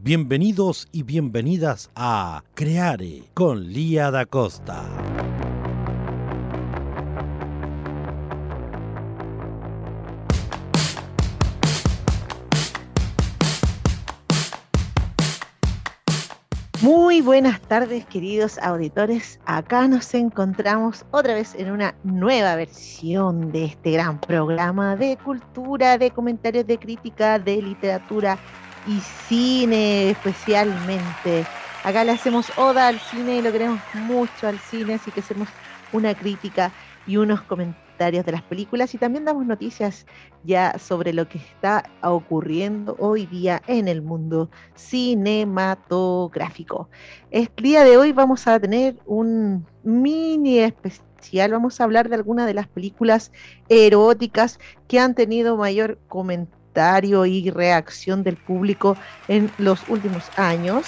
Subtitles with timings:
[0.00, 4.84] Bienvenidos y bienvenidas a Creare con Lía da Costa.
[16.80, 23.64] Muy buenas tardes queridos auditores, acá nos encontramos otra vez en una nueva versión de
[23.64, 28.38] este gran programa de cultura, de comentarios de crítica, de literatura
[28.86, 31.46] y cine especialmente.
[31.84, 35.48] Acá le hacemos oda al cine y lo queremos mucho al cine, así que hacemos
[35.92, 36.72] una crítica
[37.06, 40.04] y unos comentarios de las películas y también damos noticias
[40.44, 46.88] ya sobre lo que está ocurriendo hoy día en el mundo cinematográfico.
[47.30, 52.46] El día de hoy vamos a tener un mini especial, vamos a hablar de algunas
[52.46, 53.32] de las películas
[53.68, 56.57] eróticas que han tenido mayor comentario
[57.26, 60.86] y reacción del público en los últimos años,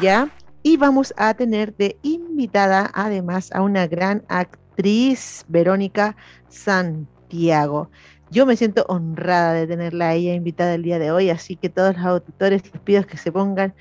[0.00, 0.28] ¿ya?
[0.62, 6.14] Y vamos a tener de invitada además a una gran actriz, Verónica
[6.48, 7.90] Santiago.
[8.30, 11.70] Yo me siento honrada de tenerla a ella invitada el día de hoy, así que
[11.70, 13.74] todos los auditores les pido que se pongan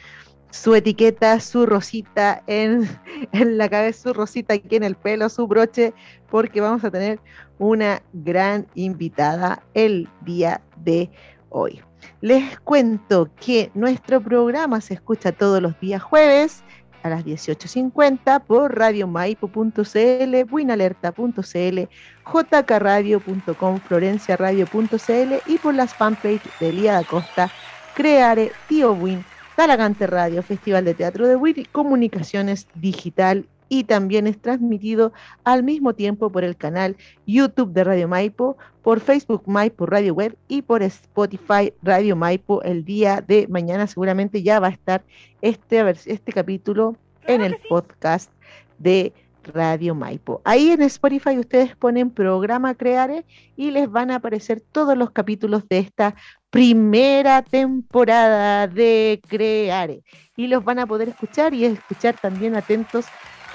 [0.51, 2.87] su etiqueta, su rosita en,
[3.33, 5.93] en, la cabeza, su rosita aquí en el pelo, su broche,
[6.29, 7.19] porque vamos a tener
[7.59, 11.11] una gran invitada el día de
[11.49, 11.81] hoy.
[12.21, 16.63] Les cuento que nuestro programa se escucha todos los días jueves
[17.03, 21.79] a las 18.50 por radiomaipo.cl, buinalerta.cl,
[22.25, 27.49] jkradio.com, florenciaradio.cl y por las fanpage de Lía da Costa,
[27.95, 29.23] Creare, Tío Win,
[29.55, 35.13] Talagante Radio, Festival de Teatro de Win, Comunicaciones Digital y también es transmitido
[35.43, 40.35] al mismo tiempo por el canal YouTube de Radio Maipo, por Facebook Maipo Radio Web
[40.47, 42.61] y por Spotify Radio Maipo.
[42.63, 45.03] El día de mañana seguramente ya va a estar
[45.41, 46.97] este, este capítulo
[47.27, 48.31] en el podcast
[48.79, 49.13] de
[49.43, 50.41] Radio Maipo.
[50.43, 53.25] Ahí en Spotify ustedes ponen programa Creare
[53.55, 56.15] y les van a aparecer todos los capítulos de esta
[56.49, 60.03] primera temporada de Creare.
[60.35, 63.05] Y los van a poder escuchar y escuchar también atentos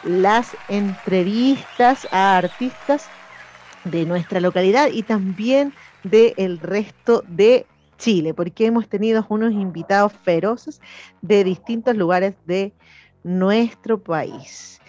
[0.04, 3.08] las entrevistas a artistas
[3.84, 5.72] de nuestra localidad y también
[6.02, 7.66] del resto de
[7.98, 10.80] Chile, porque hemos tenido unos invitados feroces
[11.22, 12.72] de distintos lugares de
[13.22, 14.80] nuestro país.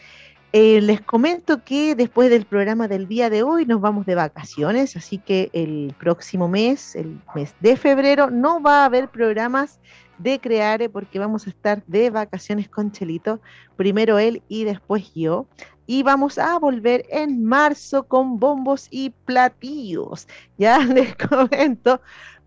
[0.57, 4.95] Eh, les comento que después del programa del día de hoy nos vamos de vacaciones,
[4.95, 9.79] así que el próximo mes, el mes de febrero, no va a haber programas
[10.17, 13.39] de Creare porque vamos a estar de vacaciones con Chelito,
[13.75, 15.45] primero él y después yo.
[15.87, 20.27] Y vamos a volver en marzo con bombos y platillos.
[20.57, 22.01] Ya les comento.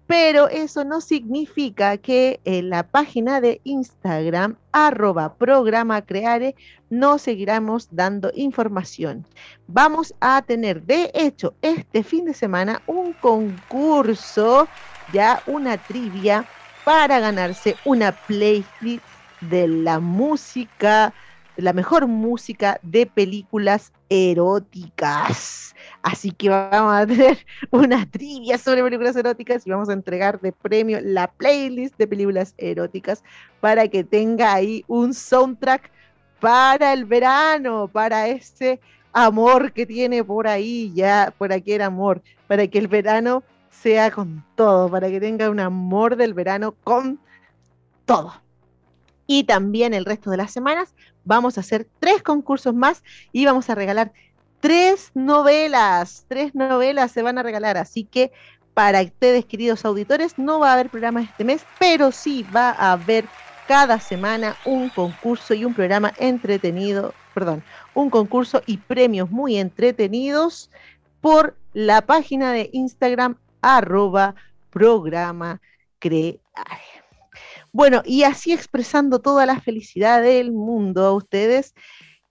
[0.09, 6.57] Pero eso no significa que en la página de Instagram, arroba programa creare,
[6.89, 9.27] no seguiremos dando información.
[9.67, 14.67] Vamos a tener, de hecho, este fin de semana un concurso,
[15.13, 16.47] ya una trivia
[16.89, 19.05] para ganarse una playlist
[19.43, 21.13] de la música,
[21.59, 25.75] la mejor música de películas eróticas.
[26.01, 30.51] Así que vamos a tener una trivia sobre películas eróticas y vamos a entregar de
[30.51, 33.23] premio la playlist de películas eróticas
[33.61, 35.91] para que tenga ahí un soundtrack
[36.41, 38.81] para el verano, para ese
[39.13, 44.11] amor que tiene por ahí, ya por aquí el amor, para que el verano sea
[44.11, 47.21] con todo, para que tenga un amor del verano con
[48.05, 48.35] todo.
[49.27, 50.95] Y también el resto de las semanas
[51.25, 54.13] vamos a hacer tres concursos más y vamos a regalar
[54.61, 56.25] tres novelas.
[56.29, 57.77] Tres novelas se van a regalar.
[57.77, 58.33] Así que
[58.75, 62.93] para ustedes, queridos auditores, no va a haber programa este mes, pero sí va a
[62.93, 63.27] haber
[63.67, 67.63] cada semana un concurso y un programa entretenido, perdón,
[67.93, 70.71] un concurso y premios muy entretenidos
[71.21, 74.35] por la página de Instagram arroba
[74.71, 75.61] programa
[75.99, 76.39] crear.
[77.73, 81.75] Bueno, y así expresando toda la felicidad del mundo a ustedes,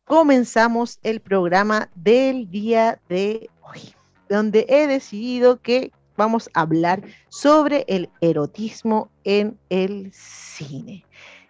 [0.03, 3.93] comenzamos el programa del día de hoy,
[4.29, 11.05] donde he decidido que vamos a hablar sobre el erotismo en el cine.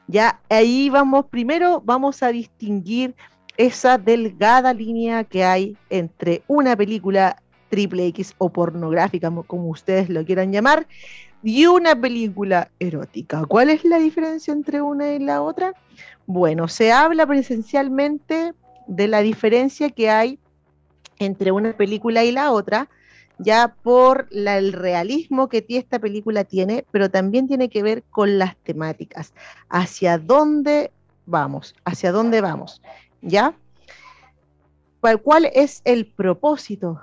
[0.07, 3.15] Ya ahí vamos, primero vamos a distinguir
[3.57, 10.25] esa delgada línea que hay entre una película triple X o pornográfica, como ustedes lo
[10.25, 10.88] quieran llamar,
[11.44, 13.46] y una película erótica.
[13.46, 15.74] ¿Cuál es la diferencia entre una y la otra?
[16.25, 18.54] Bueno, se habla presencialmente
[18.88, 20.40] de la diferencia que hay
[21.19, 22.90] entre una película y la otra,
[23.40, 28.56] ya por el realismo que esta película tiene, pero también tiene que ver con las
[28.58, 29.34] temáticas,
[29.70, 30.92] hacia dónde
[31.25, 32.81] vamos, hacia dónde vamos,
[33.22, 33.54] ¿ya?
[35.24, 37.02] ¿Cuál es el propósito?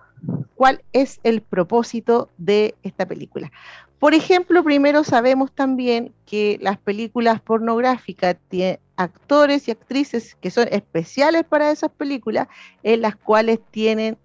[0.55, 3.51] ¿Cuál es el propósito de esta película?
[3.99, 10.69] Por ejemplo, primero sabemos también que las películas pornográficas tienen actores y actrices que son
[10.71, 12.49] especiales para esas películas,
[12.83, 14.19] en las cuales tienen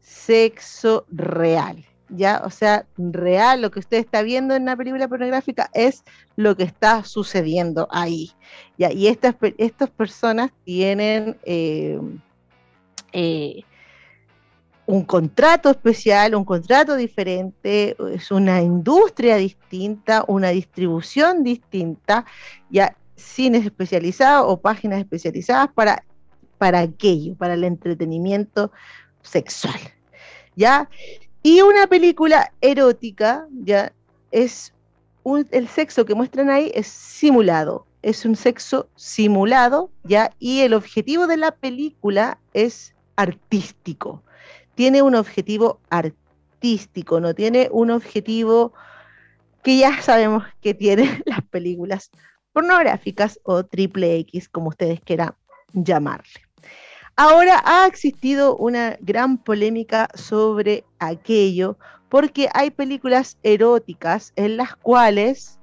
[0.00, 1.84] sexo real.
[2.08, 2.42] ¿ya?
[2.44, 6.04] O sea, real, lo que usted está viendo en una película pornográfica es
[6.36, 8.30] lo que está sucediendo ahí.
[8.78, 8.92] ¿ya?
[8.92, 12.00] Y estas, estas personas tienen eh,
[13.12, 13.62] eh,
[14.86, 22.26] un contrato especial, un contrato diferente, es una industria distinta, una distribución distinta,
[22.70, 26.04] ya cines especializados o páginas especializadas para,
[26.58, 28.72] para aquello, para el entretenimiento
[29.22, 29.78] sexual.
[30.56, 30.88] ¿Ya?
[31.42, 33.92] Y una película erótica, ¿ya?
[34.30, 34.72] Es
[35.50, 40.30] el sexo que muestran ahí es simulado, es un sexo simulado, ¿ya?
[40.38, 44.22] Y el objetivo de la película es artístico
[44.74, 48.72] tiene un objetivo artístico, no tiene un objetivo
[49.62, 52.10] que ya sabemos que tienen las películas
[52.52, 55.34] pornográficas o triple X, como ustedes quieran
[55.72, 56.40] llamarle.
[57.16, 61.78] Ahora ha existido una gran polémica sobre aquello
[62.08, 65.58] porque hay películas eróticas en las cuales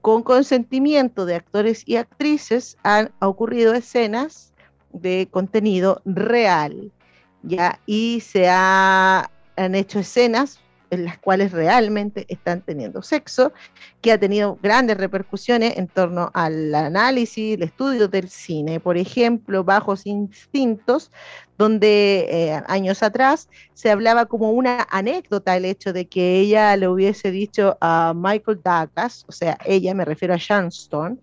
[0.00, 4.52] con consentimiento de actores y actrices han ocurrido escenas
[4.92, 6.92] de contenido real
[7.42, 7.80] ¿ya?
[7.86, 10.60] Y se han hecho escenas
[10.90, 13.52] en las cuales realmente están teniendo sexo,
[14.00, 18.80] que ha tenido grandes repercusiones en torno al análisis, el estudio del cine.
[18.80, 21.10] Por ejemplo, Bajos Instintos,
[21.56, 26.88] donde eh, años atrás se hablaba como una anécdota el hecho de que ella le
[26.88, 31.18] hubiese dicho a Michael Douglas, o sea, ella me refiero a Stone,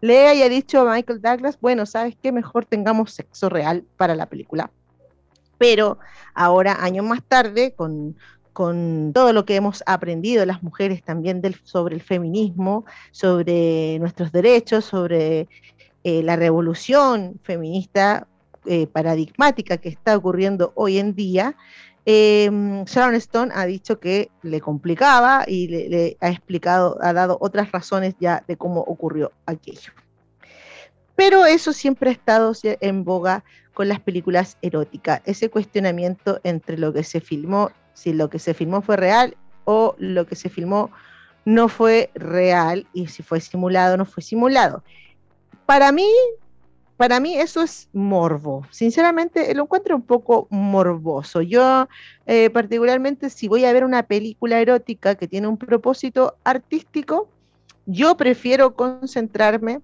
[0.00, 2.32] le haya dicho a Michael Douglas, bueno, ¿sabes qué?
[2.32, 4.70] Mejor tengamos sexo real para la película
[5.62, 6.00] pero
[6.34, 8.16] ahora, años más tarde, con,
[9.14, 15.48] todo lo que hemos aprendido las mujeres también sobre el feminismo, sobre nuestros derechos, sobre
[16.02, 18.26] eh, la revolución feminista
[18.66, 21.54] eh, paradigmática que está ocurriendo hoy en día,
[22.06, 22.50] eh,
[22.86, 28.16] Sharon Stone ha dicho que le complicaba y le, ha explicado, ha dado otras razones
[28.18, 29.92] ya de cómo ocurrió aquello.
[31.16, 33.44] Pero eso siempre ha estado en boga
[33.74, 38.54] con las películas eróticas, ese cuestionamiento entre lo que se filmó, si lo que se
[38.54, 40.90] filmó fue real o lo que se filmó
[41.44, 44.82] no fue real y si fue simulado o no fue simulado.
[45.66, 46.08] Para mí,
[46.96, 48.66] para mí eso es morbo.
[48.70, 51.42] Sinceramente lo encuentro un poco morboso.
[51.42, 51.88] Yo
[52.26, 57.28] eh, particularmente si voy a ver una película erótica que tiene un propósito artístico,
[57.86, 59.80] yo prefiero concentrarme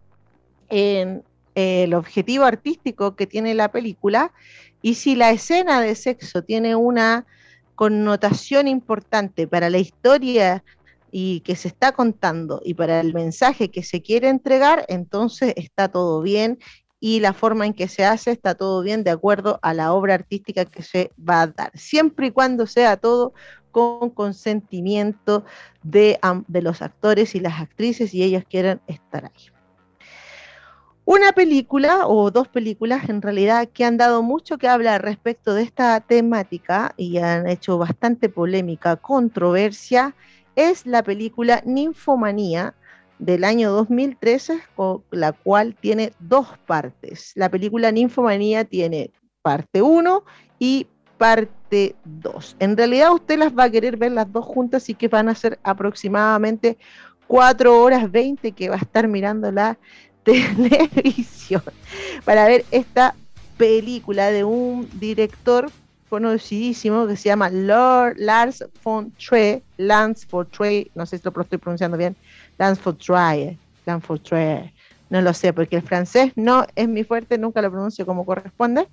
[0.68, 1.22] en
[1.54, 4.32] el objetivo artístico que tiene la película
[4.80, 7.26] y si la escena de sexo tiene una
[7.75, 10.62] connotación importante para la historia
[11.10, 15.88] y que se está contando y para el mensaje que se quiere entregar, entonces está
[15.88, 16.58] todo bien
[17.00, 20.14] y la forma en que se hace está todo bien de acuerdo a la obra
[20.14, 23.32] artística que se va a dar, siempre y cuando sea todo
[23.70, 25.44] con consentimiento
[25.82, 29.58] de, de los actores y las actrices y ellos quieran estar ahí.
[31.11, 35.62] Una película o dos películas en realidad que han dado mucho que hablar respecto de
[35.62, 40.15] esta temática y han hecho bastante polémica, controversia,
[40.55, 42.75] es la película Ninfomanía
[43.19, 44.61] del año 2013,
[45.11, 47.33] la cual tiene dos partes.
[47.37, 49.11] La película Ninfomanía tiene
[49.41, 50.25] parte 1
[50.59, 52.57] y parte 2.
[52.59, 55.35] En realidad usted las va a querer ver las dos juntas y que van a
[55.35, 56.77] ser aproximadamente
[57.29, 59.79] 4 horas 20 que va a estar mirándola
[60.32, 61.62] televisión
[62.25, 63.14] para ver esta
[63.56, 65.70] película de un director
[66.08, 71.42] conocidísimo que se llama Lord Lars von Trier, Lance von Trier, no sé si lo
[71.42, 72.16] estoy pronunciando bien,
[72.58, 74.73] Lance von Trier, Lance von Trier,
[75.11, 78.87] no lo sé, porque el francés no es mi fuerte, nunca lo pronuncio como corresponde.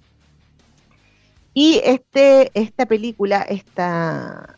[1.54, 4.58] Y este, esta película, esta,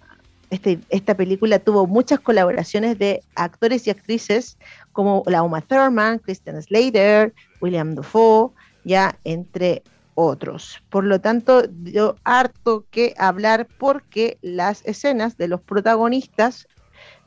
[0.50, 4.58] este, esta película tuvo muchas colaboraciones de actores y actrices
[4.98, 8.50] como la Uma Thurman, Christian Slater, William Dafoe,
[8.84, 9.84] ya entre
[10.16, 10.82] otros.
[10.90, 16.68] Por lo tanto, yo harto que hablar porque las escenas de los protagonistas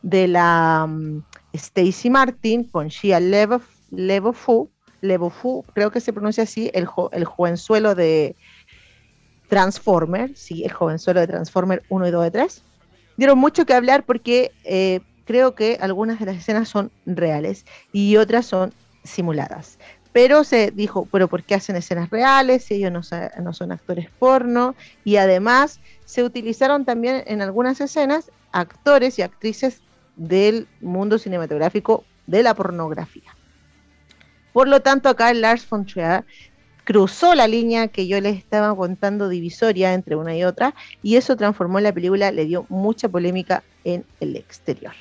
[0.02, 1.22] de la um,
[1.52, 4.68] Stacy Martin con Shia Levofu,
[5.00, 8.34] Levofu, creo que se pronuncia así, el, el jovenzuelo de
[9.48, 12.64] Transformer, sí, el jovenzuelo de Transformer 1 y 2 y 3,
[13.16, 18.16] dieron mucho que hablar porque eh, creo que algunas de las escenas son reales y
[18.16, 19.78] otras son simuladas.
[20.10, 24.74] Pero se dijo, pero ¿por qué hacen escenas reales si ellos no, son actores porno?
[25.04, 29.82] Y además se utilizaron también en algunas escenas actores y actrices
[30.16, 33.36] del mundo cinematográfico de la pornografía.
[34.52, 36.24] Por lo tanto, acá Lars von Trier
[36.90, 41.36] cruzó la línea que yo les estaba contando divisoria entre una y otra y eso
[41.36, 44.92] transformó la película, le dio mucha polémica en el exterior.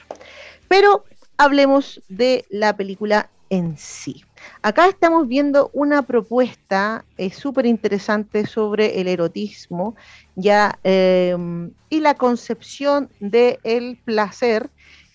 [0.67, 1.03] Pero
[1.36, 4.24] hablemos de la película en sí.
[4.62, 9.96] Acá estamos viendo una propuesta eh, súper interesante sobre el erotismo
[10.36, 14.69] ya, em, y la concepción del placer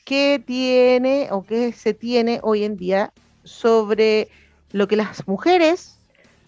[0.04, 3.12] que tiene o que se tiene hoy en día
[3.44, 4.28] sobre
[4.72, 5.94] lo que las mujeres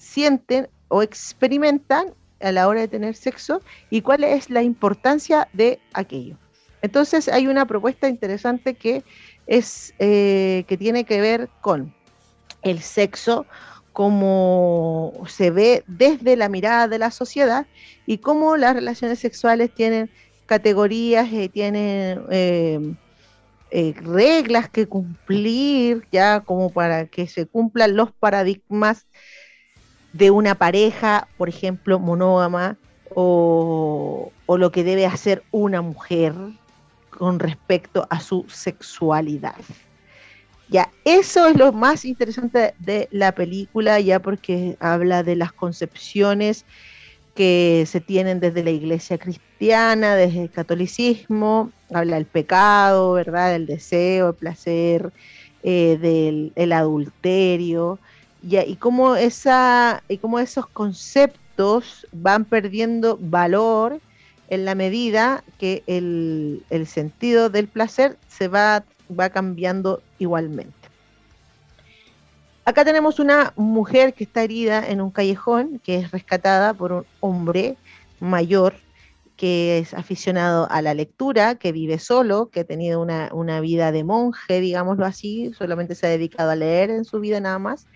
[0.07, 3.61] sienten o experimentan a la hora de tener sexo
[3.91, 6.37] y cuál es la importancia de aquello.
[6.83, 9.03] Entonces hay una propuesta interesante que
[9.47, 11.95] es eh, que tiene que ver con
[12.63, 13.47] el sexo
[13.93, 17.67] como se ve desde la mirada de la sociedad
[18.05, 20.11] y cómo las relaciones sexuales tienen
[20.45, 22.95] categorías y tienen eh,
[23.71, 29.07] eh, reglas que cumplir ya como para que se cumplan los paradigmas
[30.17, 32.77] de una pareja, por ejemplo, monógama,
[33.15, 36.35] o, o lo que debe hacer una mujer
[37.11, 39.57] con respecto a su sexualidad.
[40.69, 46.65] Ya, eso es lo más interesante de la película, ya porque habla de las concepciones
[47.35, 53.53] que se tienen desde la iglesia cristiana, desde el catolicismo, habla del pecado, ¿verdad?
[53.53, 55.13] Del deseo, el placer,
[55.63, 57.99] eh, del el adulterio,
[58.49, 64.00] y cómo, esos conceptos van perdiendo valor
[64.49, 70.75] en la medida que el, sentido del placer se va, va cambiando igualmente.
[72.65, 77.05] Acá tenemos una mujer que está herida en un callejón, que es rescatada por un
[77.21, 77.76] hombre
[78.21, 78.75] mayor
[79.37, 83.93] que es aficionado a la lectura, que vive solo, que ha tenido una, una, vida
[83.93, 87.87] de monje, digámoslo así, solamente se ha dedicado a leer en su vida nada más,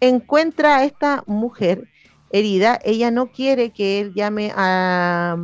[0.00, 1.88] encuentra a esta mujer
[2.30, 5.36] herida, ella no quiere que él llame a,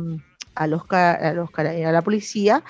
[0.55, 2.63] a, la policía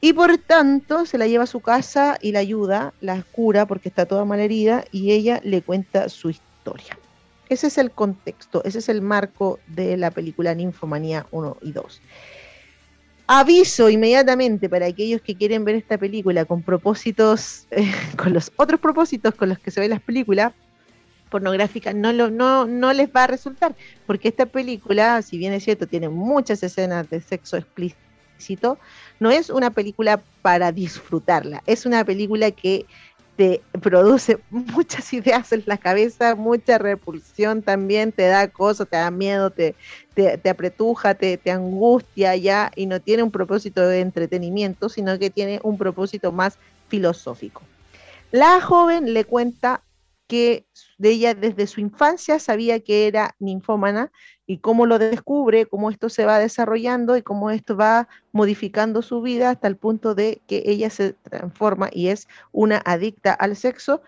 [0.00, 3.88] y por tanto se la lleva a su casa y la ayuda, la cura porque
[3.88, 6.98] está toda mal herida y ella le cuenta su historia.
[7.48, 12.00] Ese es el contexto, ese es el marco de la película Ninfomanía 1 y 2.
[13.26, 17.66] Aviso inmediatamente para aquellos que quieren ver esta película con propósitos,
[18.16, 20.52] con los otros propósitos con los que se ven las películas,
[21.32, 23.74] pornográfica no, lo, no, no les va a resultar,
[24.06, 28.78] porque esta película, si bien es cierto, tiene muchas escenas de sexo explícito,
[29.18, 32.84] no es una película para disfrutarla, es una película que
[33.36, 39.10] te produce muchas ideas en la cabeza, mucha repulsión también, te da cosas, te da
[39.10, 39.74] miedo, te,
[40.14, 45.30] te, apretuja, te, te, angustia ya, y no tiene un propósito de entretenimiento, sino que
[45.30, 46.58] tiene un propósito más
[46.88, 47.62] filosófico.
[48.32, 49.80] La joven le cuenta
[50.32, 50.64] que
[50.96, 54.10] de ella desde su infancia sabía que era ninfómana
[54.46, 59.20] y cómo lo descubre, cómo esto se va desarrollando y cómo esto va modificando su
[59.20, 64.00] vida hasta el punto de que ella se transforma y es una adicta al sexo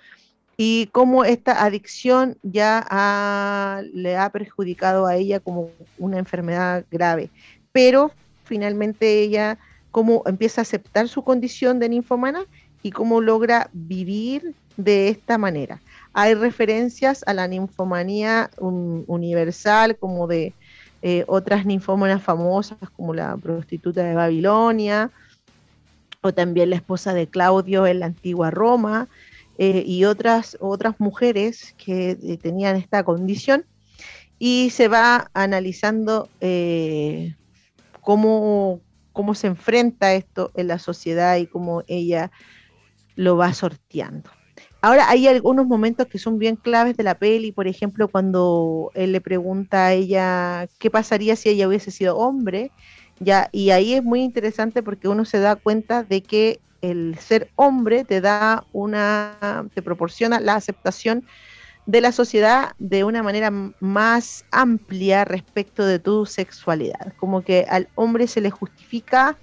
[0.57, 7.29] y cómo esta adicción ya le ha perjudicado a ella como una enfermedad grave.
[7.71, 8.13] Pero
[8.45, 9.59] finalmente ella
[9.91, 12.47] cómo empieza a aceptar su condición de ninfomana
[12.83, 15.83] y cómo logra vivir de esta manera
[16.15, 20.55] hay referencias a la ninfomanía universal, como de
[21.03, 25.11] eh, otras ninfómanas famosas, como la prostituta de Babilonia,
[26.21, 29.09] o también la esposa de Claudio en la antigua Roma,
[29.59, 33.65] eh, y otras, otras mujeres que eh, tenían esta condición.
[34.39, 36.29] Y se va analizando
[38.01, 38.81] cómo,
[39.13, 42.31] cómo se enfrenta esto en la sociedad y cómo ella
[43.17, 44.31] lo va sorteando.
[44.85, 49.13] Ahora hay algunos momentos que son bien claves de la peli, por ejemplo, cuando él
[49.13, 52.75] le pregunta a ella qué pasaría si ella hubiese sido hombre
[53.19, 57.51] Ya, y ahí es muy interesante porque uno se da cuenta de que el ser
[57.57, 61.25] hombre te da una, te proporciona la aceptación
[61.87, 63.51] de la sociedad de una manera
[63.81, 67.15] más amplia respecto de tu sexualidad.
[67.17, 69.41] Como que al hombre se le justifica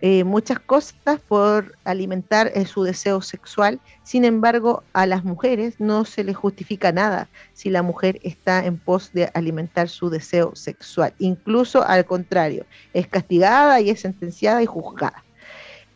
[0.00, 6.04] eh, muchas cosas por alimentar eh, su deseo sexual, sin embargo a las mujeres no
[6.04, 11.14] se les justifica nada si la mujer está en pos de alimentar su deseo sexual,
[11.18, 12.64] incluso al contrario,
[12.94, 15.24] es castigada y es sentenciada y juzgada.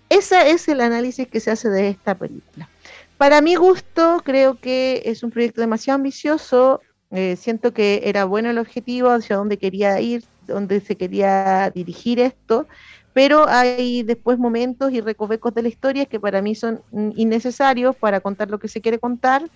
[0.09, 2.69] Ese es el análisis que se hace de esta película.
[3.17, 6.81] Para mi gusto, creo que es un proyecto demasiado ambicioso.
[7.13, 12.21] Eh, siento que era bueno el objetivo, hacia dónde quería ir, dónde se quería dirigir
[12.21, 12.67] esto,
[13.13, 16.83] pero hay después momentos y recovecos de la historia que para mí son
[17.17, 19.49] innecesarios para contar lo que se quiere contar.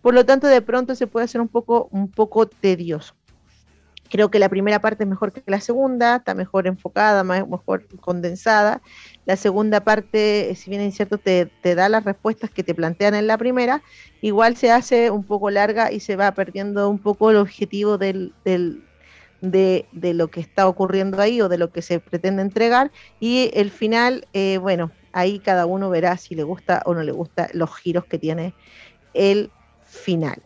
[0.00, 3.14] Por lo tanto, de pronto se puede hacer un poco, un poco tedioso.
[4.10, 8.82] Creo que la primera parte es mejor que la segunda, está mejor enfocada, mejor condensada.
[9.24, 13.28] La segunda parte, si bien es cierto, te, da las respuestas que te plantean en
[13.28, 13.82] la primera,
[14.20, 18.34] igual se hace un poco larga y se va perdiendo un poco el objetivo del,
[19.40, 22.90] de, lo que está ocurriendo ahí o de lo que se pretende entregar.
[23.18, 27.12] Y el final, eh, bueno, ahí cada uno verá si le gusta o no le
[27.12, 28.54] gusta los giros que tiene
[29.14, 29.50] el
[29.82, 30.42] final.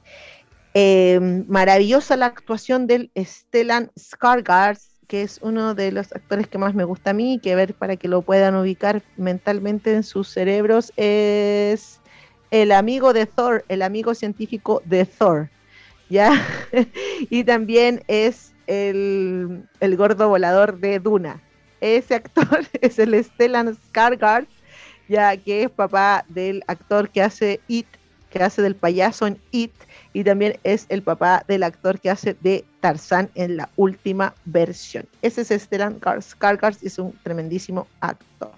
[0.75, 6.75] Eh, maravillosa la actuación del Stellan Skarsgård, que es uno de los actores que más
[6.75, 10.93] me gusta a mí, que ver para que lo puedan ubicar mentalmente en sus cerebros,
[10.97, 12.01] es
[12.51, 15.51] el amigo de Thor, el amigo científico de Thor,
[16.09, 16.43] ¿ya?
[17.31, 21.41] y también es el, el, gordo volador de Duna.
[21.81, 24.47] Ese actor es el Stellan Skarsgård,
[25.09, 27.87] ya que es papá del actor que hace It,
[28.31, 29.73] que hace del payaso en It,
[30.13, 35.07] y también es el papá del actor que hace de Tarzán en la última versión.
[35.23, 38.53] Ese es Stellan Skarsgård, es un tremendísimo actor.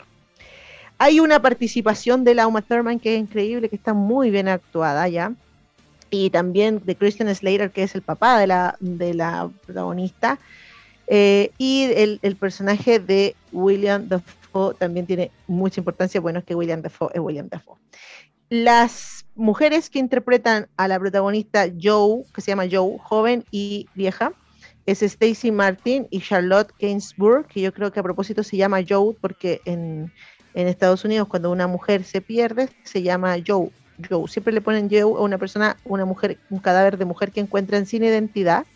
[0.98, 5.06] Hay una participación de la Uma Thurman que es increíble, que está muy bien actuada
[5.08, 5.32] ya.
[6.10, 10.38] Y también de Christian Slater, que es el papá de la, de la protagonista.
[11.08, 16.20] Eh, y el, el, personaje de William Dafoe también tiene mucha importancia.
[16.20, 17.76] Bueno, es que William Dafoe es William Dafoe.
[18.48, 24.32] Las mujeres que interpretan a la protagonista Joe, que se llama Joe, joven y vieja,
[24.86, 29.14] es Stacy Martin y Charlotte Gainsbourg, que yo creo que a propósito se llama Joe
[29.20, 30.12] porque en,
[30.54, 33.70] Estados Unidos cuando una mujer se pierde se llama Joe.
[34.08, 34.28] Joe.
[34.28, 37.86] Siempre le ponen Joe a una persona, una mujer, un cadáver de mujer que encuentran
[37.86, 38.66] sin identidad.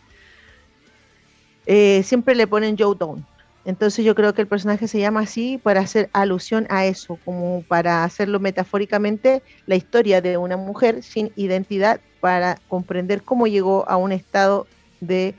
[1.66, 3.24] Eh, siempre le ponen Joe Down.
[3.64, 7.62] Entonces yo creo que el personaje se llama así para hacer alusión a eso, como
[7.68, 13.96] para hacerlo metafóricamente la historia de una mujer sin identidad para comprender cómo llegó a
[13.96, 14.66] un estado
[15.00, 15.34] de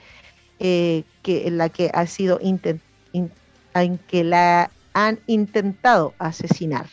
[0.60, 2.60] eh, que en la que ha sido en
[4.08, 6.88] que la han intentado asesinar.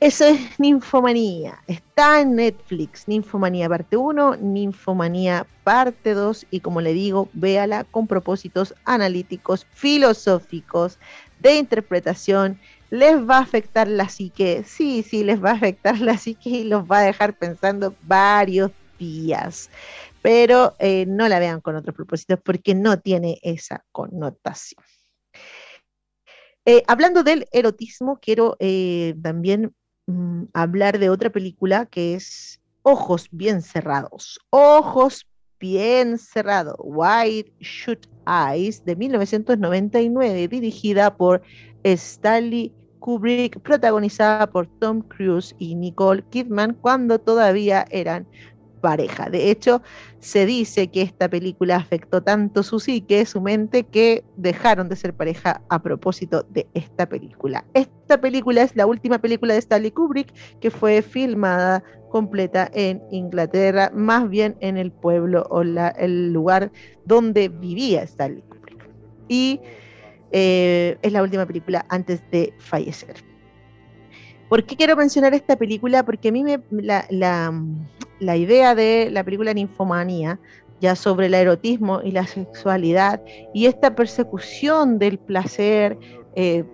[0.00, 1.60] Eso es Ninfomanía.
[1.66, 3.08] Está en Netflix.
[3.08, 6.46] Ninfomanía parte 1, Ninfomanía parte 2.
[6.52, 11.00] Y como le digo, véala con propósitos analíticos, filosóficos,
[11.40, 12.60] de interpretación.
[12.90, 14.62] Les va a afectar la psique.
[14.64, 18.70] Sí, sí, les va a afectar la psique y los va a dejar pensando varios
[19.00, 19.68] días.
[20.22, 24.84] Pero eh, no la vean con otros propósitos porque no tiene esa connotación.
[26.64, 29.74] Eh, hablando del erotismo, quiero eh, también
[30.08, 34.40] Mm, hablar de otra película que es Ojos bien cerrados.
[34.48, 35.26] Ojos
[35.60, 36.76] bien cerrados.
[36.78, 41.42] White Shoot Eyes de 1999, dirigida por
[41.84, 48.26] Stanley Kubrick, protagonizada por Tom Cruise y Nicole Kidman cuando todavía eran
[48.80, 49.30] pareja.
[49.30, 49.82] De hecho,
[50.20, 55.14] se dice que esta película afectó tanto su psique, su mente, que dejaron de ser
[55.14, 57.64] pareja a propósito de esta película.
[57.74, 63.90] Esta película es la última película de Stanley Kubrick que fue filmada completa en Inglaterra,
[63.94, 66.72] más bien en el pueblo o el lugar
[67.04, 68.88] donde vivía Stanley Kubrick.
[69.28, 69.60] Y
[70.32, 73.27] eh, es la última película antes de fallecer.
[74.48, 76.04] ¿Por qué quiero mencionar esta película?
[76.04, 77.06] Porque a mí me, la,
[78.20, 80.38] la idea de la película Ninfomanía,
[80.80, 83.20] ya sobre el erotismo y la sexualidad,
[83.52, 85.98] y esta persecución del placer
[86.34, 86.64] eh,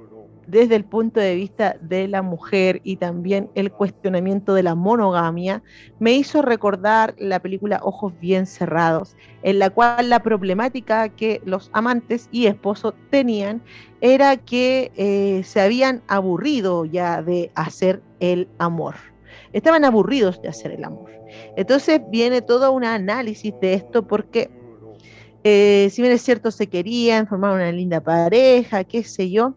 [0.46, 5.62] desde el punto de vista de la mujer y también el cuestionamiento de la monogamia,
[5.98, 11.70] me hizo recordar la película Ojos bien cerrados, en la cual la problemática que los
[11.72, 13.62] amantes y esposos tenían
[14.00, 18.94] era que eh, se habían aburrido ya de hacer el amor
[19.52, 21.10] estaban aburridos de hacer el amor.
[21.56, 24.50] Entonces viene todo un análisis de esto porque
[25.46, 29.54] Eh, si bien es cierto, se querían, formar una linda pareja, qué sé yo,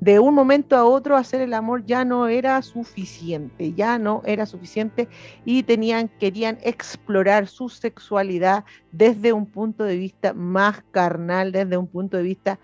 [0.00, 4.46] de un momento a otro hacer el amor ya no era suficiente, ya no era
[4.46, 5.08] suficiente
[5.44, 11.88] y tenían, querían explorar su sexualidad desde un punto de vista más carnal, desde un
[11.88, 12.58] punto de vista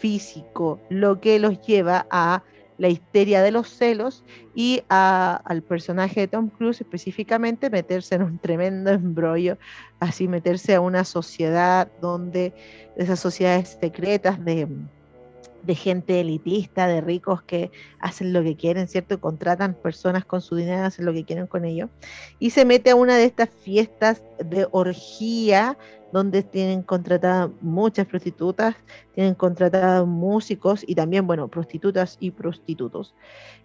[0.00, 2.42] físico, lo que los lleva a
[2.78, 4.22] la histeria de los celos
[4.54, 9.56] y al personaje de Tom Cruise específicamente meterse en un tremendo embrollo,
[9.98, 12.52] así meterse a una sociedad donde
[12.96, 14.68] esas sociedades secretas de
[15.66, 19.20] de gente elitista, de ricos que hacen lo que quieren, ¿cierto?
[19.20, 21.90] Contratan personas con su dinero, hacen lo que quieren con ellos.
[22.38, 25.76] Y se mete a una de estas fiestas de orgía,
[26.12, 28.76] donde tienen contratadas muchas prostitutas,
[29.14, 33.14] tienen contratados músicos y también, bueno, prostitutas y prostitutos.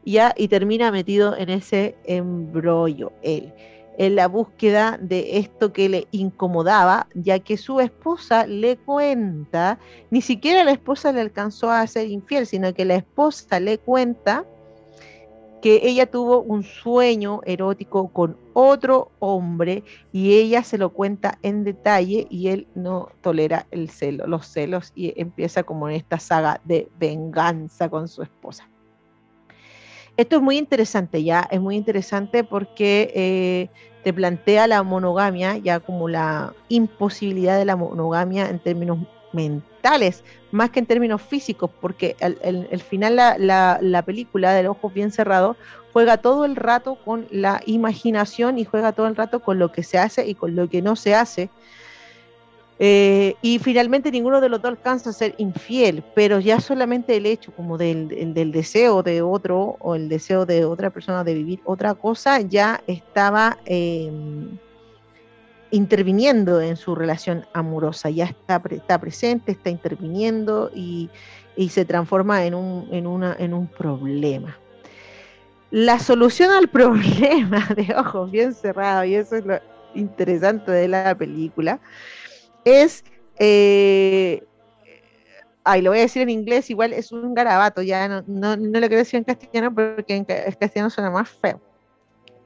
[0.04, 3.54] Ya, y termina metido en ese embrollo él
[3.98, 10.22] en la búsqueda de esto que le incomodaba, ya que su esposa le cuenta, ni
[10.22, 14.46] siquiera la esposa le alcanzó a ser infiel, sino que la esposa le cuenta
[15.62, 21.64] que ella tuvo un sueño erótico con otro hombre y ella se lo cuenta en
[21.64, 26.60] detalle y él no tolera el celo, los celos y empieza como en esta saga
[26.66, 28.68] de venganza con su esposa.
[30.18, 33.70] Esto es muy interesante, ya, es muy interesante porque eh,
[34.04, 39.00] te plantea la monogamia ya como la imposibilidad de la monogamia en términos
[39.34, 45.12] mentales, más que en términos físicos, porque al, final la, la, película del ojo bien
[45.12, 45.56] cerrado
[45.94, 49.84] juega todo el rato con la imaginación y juega todo el rato con lo que
[49.84, 51.50] se hace y con lo que no se hace
[52.84, 57.28] eh, y finalmente ninguno de los dos alcanza a ser infiel, pero ya solamente el
[57.28, 61.94] hecho como del, deseo de otro o el deseo de otra persona de vivir otra
[61.94, 64.58] cosa ya estaba em,
[65.70, 71.12] interviniendo en su relación amorosa, ya está, presente, está interviniendo y,
[71.70, 74.58] se transforma en un problema.
[75.70, 79.60] La solución al problema de ojos bien cerrados, y eso es lo
[79.94, 81.80] interesante de la película,
[82.66, 83.04] es,
[83.40, 84.44] eh,
[85.64, 88.88] ay, lo voy a decir en inglés, igual es un garabato, ya no, no, lo
[88.88, 91.62] quiero decir en castellano porque en castellano suena más feo.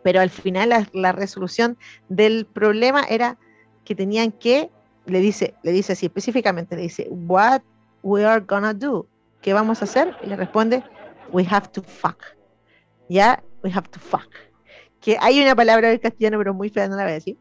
[0.04, 1.78] Pero al final la, resolución
[2.10, 3.40] del problema era
[3.84, 4.70] que tenían que,
[5.06, 7.62] le dice, le dice así específicamente, le dice, what
[8.04, 9.08] we are gonna do,
[9.42, 10.16] ¿qué vamos a hacer?
[10.24, 10.84] Y le responde,
[11.32, 12.20] we have to fuck.
[13.10, 14.30] Ya, we have to fuck.
[15.00, 17.38] Que hay una palabra en castellano, pero muy fea, no la voy a decir.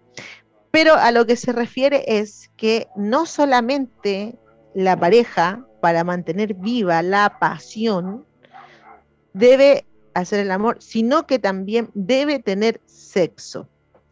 [0.75, 4.37] Pero a lo que se refiere es que no solamente
[4.75, 8.27] la pareja, para mantener viva la pasión,
[9.35, 13.69] debe hacer el amor, sino que también debe tener sexo,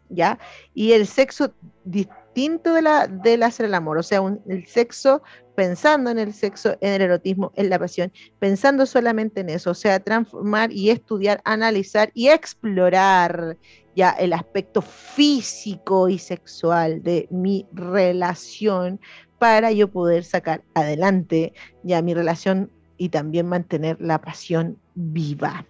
[0.09, 0.39] ¿ya?
[0.73, 1.53] Y el sexo
[1.85, 5.21] distinto de la, del hacer el amor, o sea, el sexo
[5.57, 9.75] pensando en el sexo, en el erotismo, en la pasión, pensando solamente en eso, o
[9.75, 13.59] sea, transformar y estudiar, analizar y explorar
[13.95, 19.01] ya el aspecto físico y sexual de mi relación
[19.39, 21.53] para yo poder sacar adelante
[21.83, 25.67] ya mi relación y también mantener la pasión viva.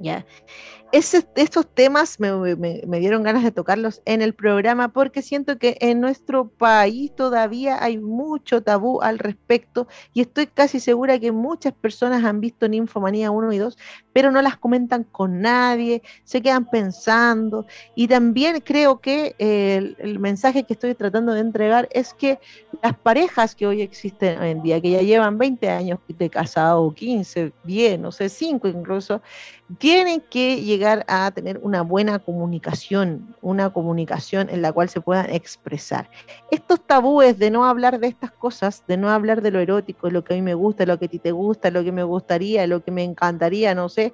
[0.00, 0.24] ¿ya?
[0.92, 6.48] estos temas me, dieron ganas de tocarlos en el programa porque siento que en nuestro
[6.48, 12.40] país todavía hay mucho tabú al respecto y estoy casi segura que muchas personas han
[12.40, 13.76] visto Ninfomanía 1 y 2,
[14.18, 20.18] pero no las comentan con nadie, se quedan pensando y también creo que el, el
[20.18, 22.40] mensaje que estoy tratando de entregar es que
[22.82, 26.92] las parejas que hoy existen hoy en día, que ya llevan 20 años de casado,
[26.92, 29.22] 15, 10, no sé, 5 incluso,
[29.76, 35.30] tienen que llegar a tener una buena comunicación, una comunicación en la cual se puedan
[35.30, 36.08] expresar.
[36.50, 40.24] Estos tabúes de no hablar de estas cosas, de no hablar de lo erótico, lo
[40.24, 42.66] que a mí me gusta, lo que a ti te gusta, lo que me gustaría,
[42.66, 44.07] lo que me encantaría, no sé,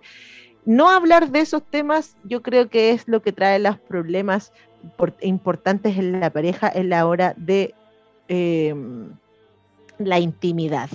[0.65, 4.53] no hablar de esos temas yo creo que es lo que trae los problemas
[5.21, 7.75] importantes en la pareja en la hora de
[8.29, 9.11] em,
[9.99, 10.91] la intimidad.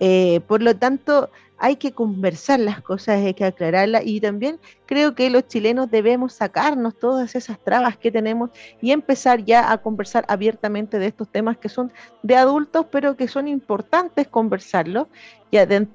[0.00, 5.14] Eh, por lo tanto, hay que conversar las cosas, hay que aclararlas y también creo
[5.14, 10.24] que los chilenos debemos sacarnos todas esas trabas que tenemos y empezar ya a conversar
[10.28, 15.06] abiertamente de estos temas que son de adultos, pero que son importantes conversarlos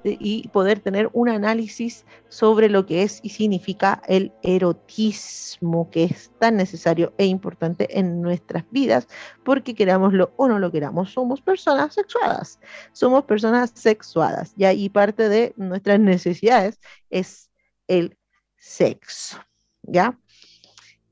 [0.04, 6.30] y, poder tener un análisis sobre lo que es y significa el erotismo, que es
[6.38, 9.06] tan necesario e importante en nuestras vidas,
[9.44, 12.58] porque querámoslo o no lo queramos, somos personas sexuadas,
[12.92, 17.50] somos personas sexuadas, ya y parte de nuestras necesidades es
[17.86, 18.16] el
[18.56, 19.38] sexo,
[19.82, 20.19] ¿ya?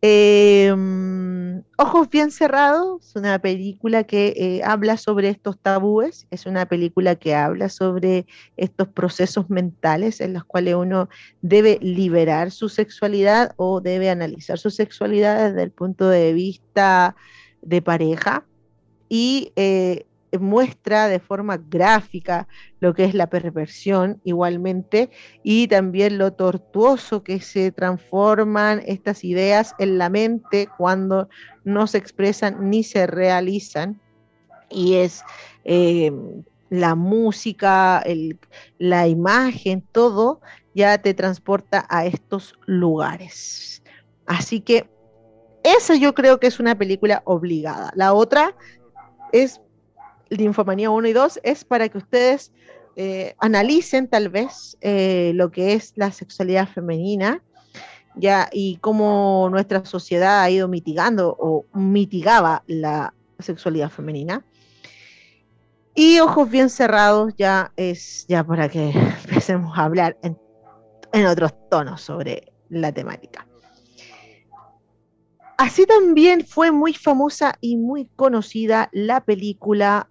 [0.00, 1.28] Em,
[1.80, 7.14] Ojos bien cerrados, es una película que eh, habla sobre estos tabúes, es una película
[7.14, 11.08] que habla sobre estos procesos mentales en los cuales uno
[11.40, 17.14] debe liberar su sexualidad o debe analizar su sexualidad desde el punto de vista
[17.62, 18.44] de pareja.
[19.08, 20.07] Y eh,
[20.38, 22.48] muestra de forma gráfica
[22.80, 25.10] lo que es la perversión igualmente
[25.42, 31.28] y también lo tortuoso que se transforman estas ideas en la mente cuando
[31.64, 34.00] no se expresan ni se realizan
[34.70, 35.22] y es
[35.64, 36.12] eh,
[36.70, 38.04] la música,
[38.78, 40.40] la imagen, todo
[40.74, 43.82] ya te transporta a estos lugares.
[44.26, 44.88] Así que
[45.64, 47.92] esa yo creo que es una película obligada.
[47.94, 48.54] La otra
[49.32, 49.60] es
[50.30, 52.52] Linfomanía 1 y 2 es para que ustedes
[52.96, 57.42] eh, analicen tal vez eh, lo que es la sexualidad femenina
[58.50, 64.44] y cómo nuestra sociedad ha ido mitigando o mitigaba la sexualidad femenina.
[65.94, 68.90] Y ojos bien cerrados ya es ya para que
[69.24, 73.46] empecemos a hablar en otros tonos sobre la temática.
[75.58, 80.08] Así también fue muy famosa y muy conocida la película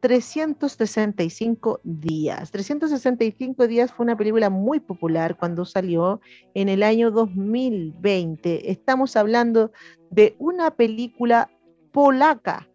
[0.00, 2.50] 365 días.
[2.50, 6.20] 365 días fue una película muy popular cuando salió
[6.54, 8.70] en el año 2020.
[8.70, 9.72] Estamos hablando
[10.10, 11.50] de una película
[11.92, 12.66] polaca.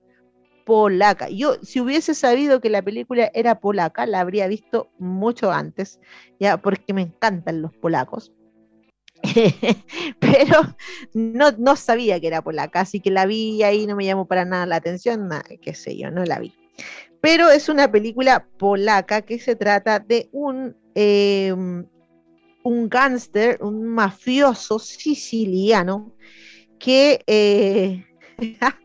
[0.65, 1.29] Polaca.
[1.29, 5.99] Yo, si hubiese sabido que la película era polaca, la habría visto mucho antes,
[6.39, 8.33] ya porque me encantan los polacos.
[10.19, 10.75] pero
[11.13, 14.43] no, no sabía que era polaca, así que la vi ahí, no me llamó para
[14.43, 15.29] nada la atención,
[15.61, 16.53] qué sé yo, no la vi
[17.25, 21.83] pero es una película polaca que se trata de un, em,
[22.63, 26.13] un gángster, un mafioso siciliano
[26.77, 28.05] que, eh,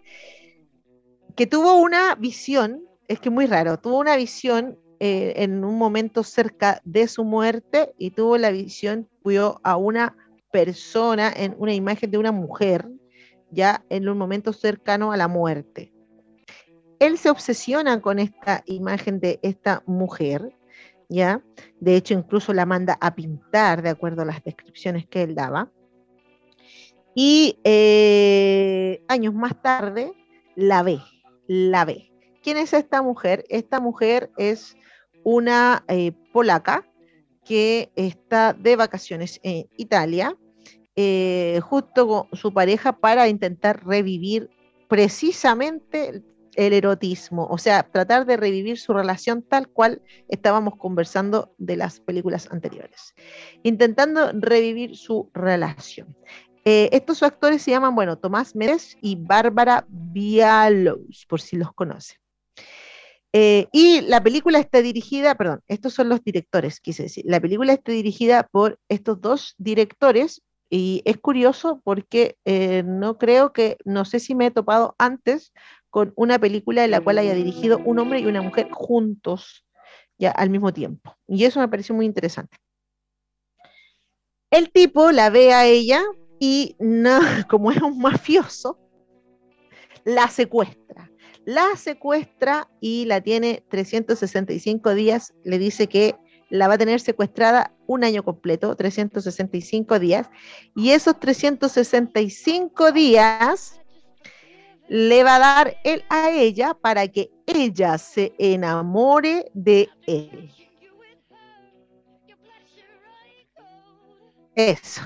[1.37, 6.24] que tuvo una visión, es que muy raro, tuvo una visión eh, en un momento
[6.24, 10.16] cerca de su muerte y tuvo la visión, vio a una
[10.50, 12.88] persona en una imagen de una mujer
[13.50, 15.92] ya en un momento cercano a la muerte
[17.01, 20.55] él se obsesiona con esta imagen de esta mujer,
[21.09, 21.43] ¿ya?
[21.81, 25.73] De hecho, incluso la manda a pintar de acuerdo a las descripciones que él daba.
[27.15, 30.13] Y eh, años más tarde
[30.55, 31.01] la ve,
[31.49, 32.13] la ve.
[32.43, 33.45] ¿Quién es esta mujer?
[33.49, 34.77] Esta mujer es
[35.25, 36.87] una eh, polaca
[37.45, 40.37] que está de vacaciones en Italia,
[40.97, 44.51] eh, justo con su pareja para intentar revivir
[44.89, 46.23] precisamente
[46.66, 52.01] el erotismo, o sea, tratar de revivir su relación tal cual estábamos conversando de las
[52.01, 53.14] películas anteriores,
[53.62, 56.14] intentando revivir su relación.
[56.66, 62.18] Eh, estos actores se llaman, bueno, Tomás Méndez y Bárbara Bialos, por si los conocen.
[63.33, 67.73] Eh, y la película está dirigida, perdón, estos son los directores, quise decir, la película
[67.73, 74.05] está dirigida por estos dos directores y es curioso porque eh, no creo que, no
[74.05, 75.53] sé si me he topado antes
[75.90, 79.66] con una película en la cual haya dirigido un hombre y una mujer juntos
[80.18, 81.16] ya al mismo tiempo.
[81.26, 82.57] Y eso me pareció muy interesante.
[84.50, 86.03] El tipo la ve a ella
[86.38, 88.79] y no, como es un mafioso,
[90.05, 91.11] la secuestra.
[91.44, 95.35] La secuestra y la tiene 365 días.
[95.42, 96.16] Le dice que
[96.50, 100.29] la va a tener secuestrada un año completo, 365 días.
[100.76, 103.80] Y esos 365 días
[104.90, 110.50] le va a dar él a ella para que ella se enamore de él.
[114.57, 115.00] Eso.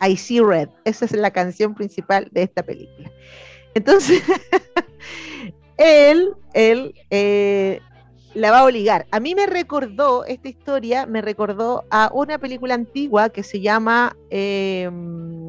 [0.00, 0.70] I See Red.
[0.84, 3.12] Esa es la canción principal de esta película.
[3.74, 4.22] Entonces,
[5.76, 7.80] él, él eh,
[8.32, 9.06] la va a obligar.
[9.10, 14.16] A mí me recordó, esta historia me recordó a una película antigua que se llama
[14.30, 15.47] em,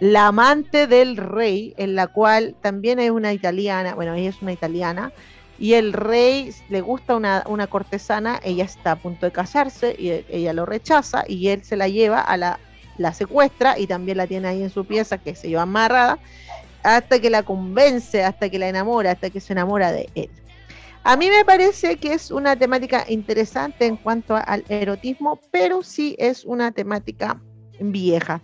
[0.00, 4.52] la amante del rey, en la cual también es una italiana, bueno, ella es una
[4.52, 5.12] italiana,
[5.58, 10.24] y el rey le gusta una, una, cortesana, ella está a punto de casarse y
[10.34, 12.58] ella lo rechaza y él se la lleva a la,
[12.96, 16.18] la secuestra y también la tiene ahí en su pieza que se lleva amarrada
[16.82, 20.30] hasta que la convence, hasta que la enamora, hasta que se enamora de él.
[21.02, 26.16] A mí me parece que es una temática interesante en cuanto al erotismo, pero sí
[26.18, 27.40] es una temática
[27.80, 28.40] vieja.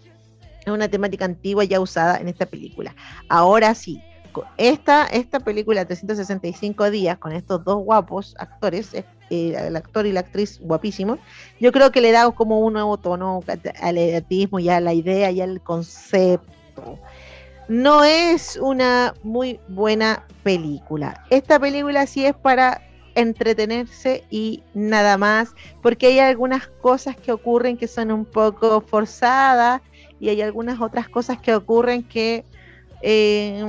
[0.66, 2.96] Es una temática antigua ya usada en esta película.
[3.28, 4.02] Ahora sí,
[4.56, 10.20] esta, esta película 365 días con estos dos guapos actores, eh, el actor y la
[10.20, 11.20] actriz guapísimos,
[11.60, 13.44] yo creo que le da como un nuevo tono
[13.80, 16.98] al erotismo, ya la idea, ya el concepto.
[17.68, 21.24] No es una muy buena película.
[21.30, 22.82] Esta película sí es para
[23.14, 29.80] entretenerse y nada más, porque hay algunas cosas que ocurren que son un poco forzadas
[30.20, 32.44] y hay algunas otras cosas que ocurren que
[33.02, 33.62] eh,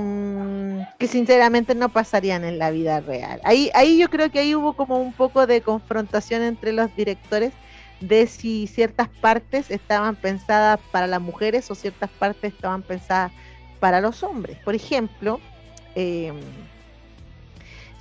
[0.97, 3.41] que sinceramente no pasarían en la vida real.
[3.43, 7.51] Ahí, ahí yo creo que ahí hubo como un poco de confrontación entre los directores
[7.99, 13.31] de si ciertas partes estaban pensadas para las mujeres o ciertas partes estaban pensadas
[13.79, 14.57] para los hombres.
[14.63, 15.39] Por ejemplo,
[15.95, 16.33] eh,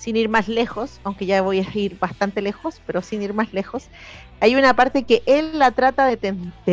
[0.06, 3.52] sin ir más lejos, aunque ya voy a ir bastante lejos, pero sin ir más
[3.52, 3.88] lejos,
[4.38, 6.16] hay una parte que él la trata de,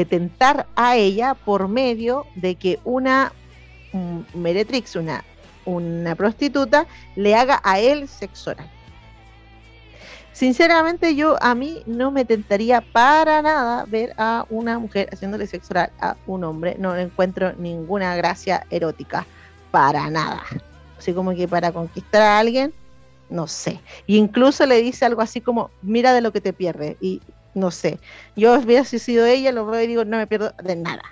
[0.05, 3.33] tentar a ella por medio de que una
[4.35, 5.23] meretrix, una,
[5.65, 8.69] una prostituta, le haga a él sexo oral.
[10.31, 15.73] Sinceramente yo a mí no me tentaría para nada ver a una mujer haciéndole sexo
[15.73, 19.25] oral a un hombre, no encuentro ninguna gracia erótica,
[19.71, 20.43] para nada.
[20.99, 22.71] Así como que para conquistar a alguien,
[23.29, 23.81] no sé.
[24.07, 26.97] Y incluso le dice algo así como, mira de lo que te pierdes.
[27.01, 27.21] Y
[27.53, 27.99] no sé.
[28.35, 31.03] Yo hubiera sido ella, lo veo y digo, no me pierdo de nada.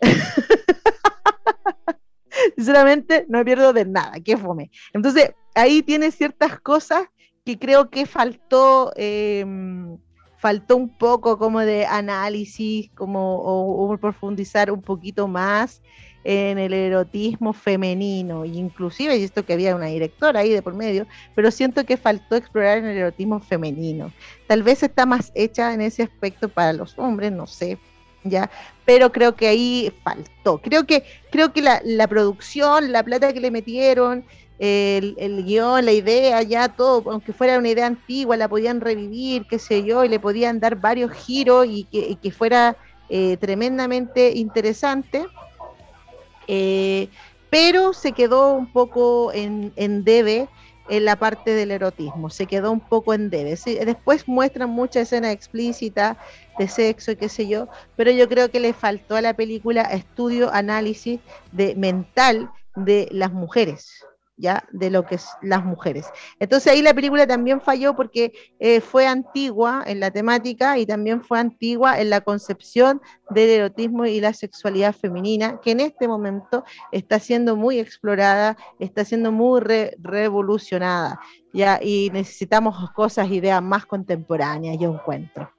[2.56, 4.14] Sinceramente, no me pierdo de nada.
[4.24, 4.70] Qué fome.
[4.92, 7.08] Entonces, ahí tiene ciertas cosas
[7.44, 8.92] que creo que faltó.
[8.96, 9.98] Em,
[10.38, 15.82] faltó un poco como de análisis, como o profundizar un poquito más
[16.28, 21.06] en el erotismo femenino, inclusive, y esto que había una directora ahí de por medio,
[21.36, 24.12] pero siento que faltó explorar en el erotismo femenino.
[24.48, 27.78] Tal vez está más hecha en ese aspecto para los hombres, no sé,
[28.24, 28.50] ya,
[28.84, 30.58] pero creo que ahí faltó.
[30.58, 34.24] Creo que, creo que la, la producción, la plata que le metieron,
[34.58, 39.46] el, el, guion, la idea, ya todo, aunque fuera una idea antigua, la podían revivir,
[39.48, 42.76] qué sé yo, y le podían dar varios giros y que, que fuera
[43.10, 45.24] eh, tremendamente interesante.
[46.48, 47.08] Eh,
[47.50, 50.48] pero se quedó un poco en, en debe
[50.88, 53.56] en la parte del erotismo, se quedó un poco en debe.
[53.84, 56.16] después muestran mucha escena explícita
[56.58, 59.82] de sexo y qué sé yo, pero yo creo que le faltó a la película
[59.82, 61.20] estudio, análisis
[61.52, 64.05] de mental de las mujeres
[64.36, 66.06] ya de lo que es las mujeres.
[66.38, 71.22] Entonces ahí la película también falló porque eh, fue antigua en la temática y también
[71.22, 76.64] fue antigua en la concepción del erotismo y la sexualidad femenina, que en este momento
[76.92, 81.20] está siendo muy explorada, está siendo muy revolucionada,
[81.52, 85.50] ya, y necesitamos cosas, ideas más contemporáneas, yo encuentro.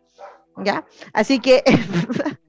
[0.63, 0.85] ¿Ya?
[1.13, 1.63] Así que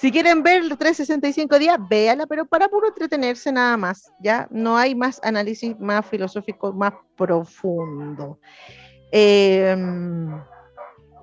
[0.00, 4.48] Si quieren ver los 365 días, véala, pero para puro entretenerse nada más, ¿ya?
[4.50, 8.40] No hay más análisis más filosófico, más profundo.
[9.12, 10.40] Em,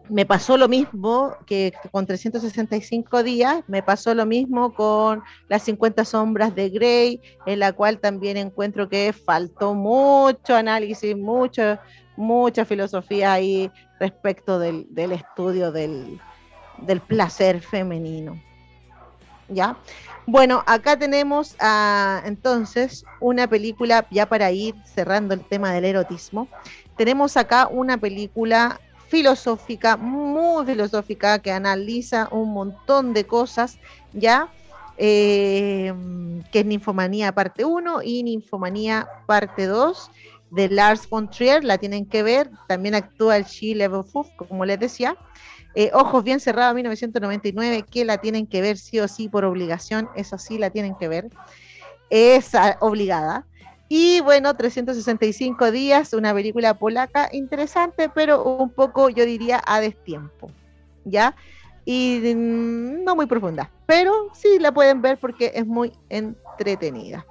[0.10, 6.06] me pasó lo mismo que con 365 días, me pasó lo mismo con las 50
[6.06, 11.80] sombras de Grey, en la cual también encuentro que faltó mucho análisis, mucho,
[12.16, 16.20] mucha filosofía ahí respecto del, estudio del
[17.08, 18.40] placer femenino.
[19.49, 19.77] ¿Ya?
[20.25, 21.55] Bueno, acá tenemos
[22.25, 26.49] entonces una película, ya para ir cerrando el tema del erotismo,
[26.97, 33.79] tenemos acá una película filosófica, muy filosófica, que analiza un montón de cosas,
[34.12, 34.49] ¿ya?
[34.97, 35.93] Eh,
[36.51, 40.12] que es Ninfomanía parte 1 y Ninfomanía parte 2
[40.49, 44.03] de Lars von Trier, la tienen que ver, también actúa el She Level
[44.36, 45.15] como les decía,
[45.75, 50.10] eh, Ojos bien cerrados, 1999, que la tienen que ver sí o sí por obligación,
[50.15, 51.30] eso sí la tienen que ver,
[52.10, 53.45] es obligada.
[53.89, 60.51] Y bueno, 365 días, una película polaca interesante, pero un poco, yo diría, a destiempo,
[61.06, 61.36] ¿ya?
[61.86, 67.25] Y mm, no muy profunda, pero sí la pueden ver porque es muy entretenida.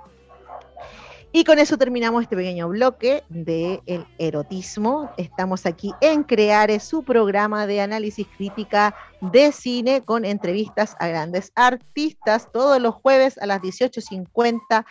[1.37, 5.11] Y con eso terminamos este pequeño bloque del el erotismo.
[5.19, 11.53] Estamos aquí en Creare, su programa de análisis crítica de cine con entrevistas a grandes
[11.55, 14.87] artistas todos los jueves a las 18.50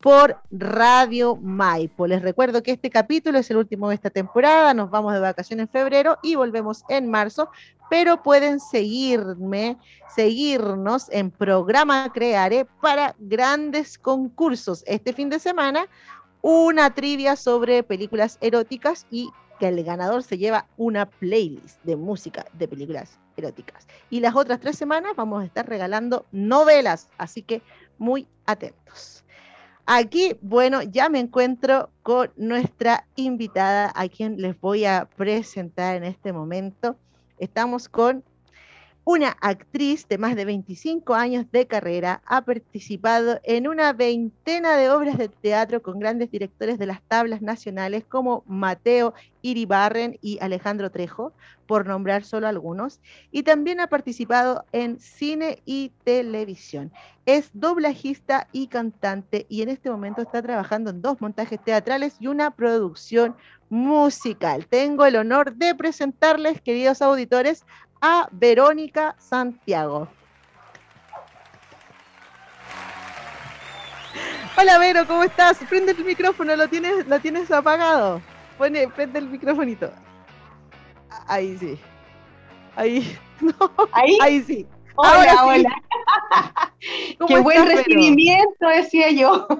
[0.00, 2.06] por Radio Maipo.
[2.06, 5.66] Les recuerdo que este capítulo es el último de esta temporada, nos vamos de vacaciones
[5.66, 7.50] en febrero y volvemos en marzo,
[7.90, 9.76] pero pueden seguirme,
[10.14, 14.82] seguirnos en programa Crearé para grandes concursos.
[14.86, 15.86] Este fin de semana,
[16.40, 22.46] una trivia sobre películas eróticas y que el ganador se lleva una playlist de música
[22.54, 23.86] de películas eróticas.
[24.08, 27.60] Y las otras tres semanas vamos a estar regalando novelas, así que
[27.98, 29.24] muy atentos.
[29.92, 36.04] Aquí, bueno, ya me encuentro con nuestra invitada, a quien les voy a presentar en
[36.04, 36.96] este momento.
[37.38, 38.22] Estamos con
[39.04, 44.90] Una actriz de más de 25 años de carrera ha participado en una veintena de
[44.90, 50.90] obras de teatro con grandes directores de las tablas nacionales como Mateo Iribarren y Alejandro
[50.90, 51.32] Trejo,
[51.66, 56.92] por nombrar solo algunos, y también ha participado en cine y televisión.
[57.24, 62.26] Es doblajista y cantante y en este momento está trabajando en dos montajes teatrales y
[62.26, 63.34] una producción
[63.70, 64.66] musical.
[64.66, 67.64] Tengo el honor de presentarles, queridos auditores,
[68.00, 70.08] a Verónica Santiago.
[74.56, 75.58] Hola Vero, ¿cómo estás?
[75.68, 78.20] Prende el micrófono, lo tienes, lo tienes apagado.
[78.58, 79.90] Pone, prende el microfonito.
[81.26, 81.78] Ahí sí.
[82.76, 83.18] Ahí.
[83.92, 84.18] ¿Ahí?
[84.20, 84.66] Ahí sí.
[84.96, 85.70] Hola, hola.
[87.26, 89.48] Qué buen recibimiento, decía yo.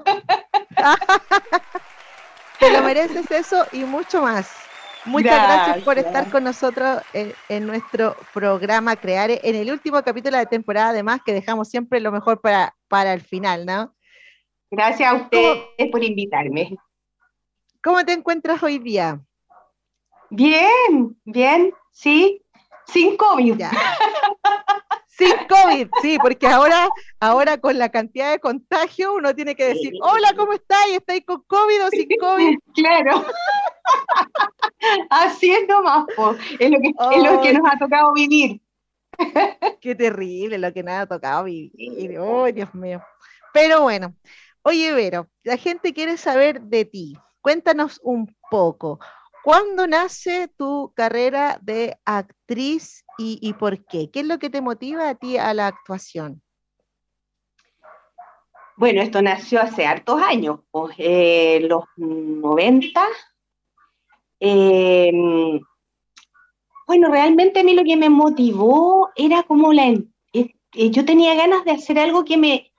[2.59, 4.60] Te lo mereces eso y mucho más.
[5.05, 10.45] Muchas gracias, por estar con nosotros en, nuestro programa Creare, en el último capítulo de
[10.45, 13.95] temporada, además, que dejamos siempre lo mejor para, para el final, ¿no?
[14.69, 16.77] Gracias a ustedes por invitarme.
[17.83, 19.19] ¿Cómo te encuentras hoy día?
[20.29, 22.41] Bien, bien, sí,
[22.85, 23.63] sin COVID.
[25.07, 26.87] sin COVID, sí, porque ahora,
[27.19, 30.97] ahora con la cantidad de contagio uno tiene que decir, hola, ¿cómo estáis?
[30.97, 32.57] ¿Estáis con COVID o sin COVID?
[32.75, 33.25] Claro.
[35.09, 36.05] Así es nomás,
[36.59, 38.61] Es, lo que, es lo que nos ha tocado vivir.
[39.81, 42.17] Qué terrible lo que nos ha tocado vivir.
[42.19, 43.01] Oh, Dios mío.
[43.53, 44.15] Pero bueno,
[44.63, 47.17] oye, Vero, la gente quiere saber de ti.
[47.41, 48.99] Cuéntanos un poco.
[49.43, 54.09] ¿Cuándo nace tu carrera de actriz y, por qué?
[54.09, 56.41] ¿Qué es lo que te motiva a ti a la actuación?
[58.77, 63.01] Bueno, esto nació hace hartos años, pues, eh, los 90.
[64.43, 65.59] Em,
[66.87, 69.87] bueno, realmente a mí lo que me motivó era como la...
[69.87, 72.71] Eh, eh, yo tenía ganas de hacer algo que me,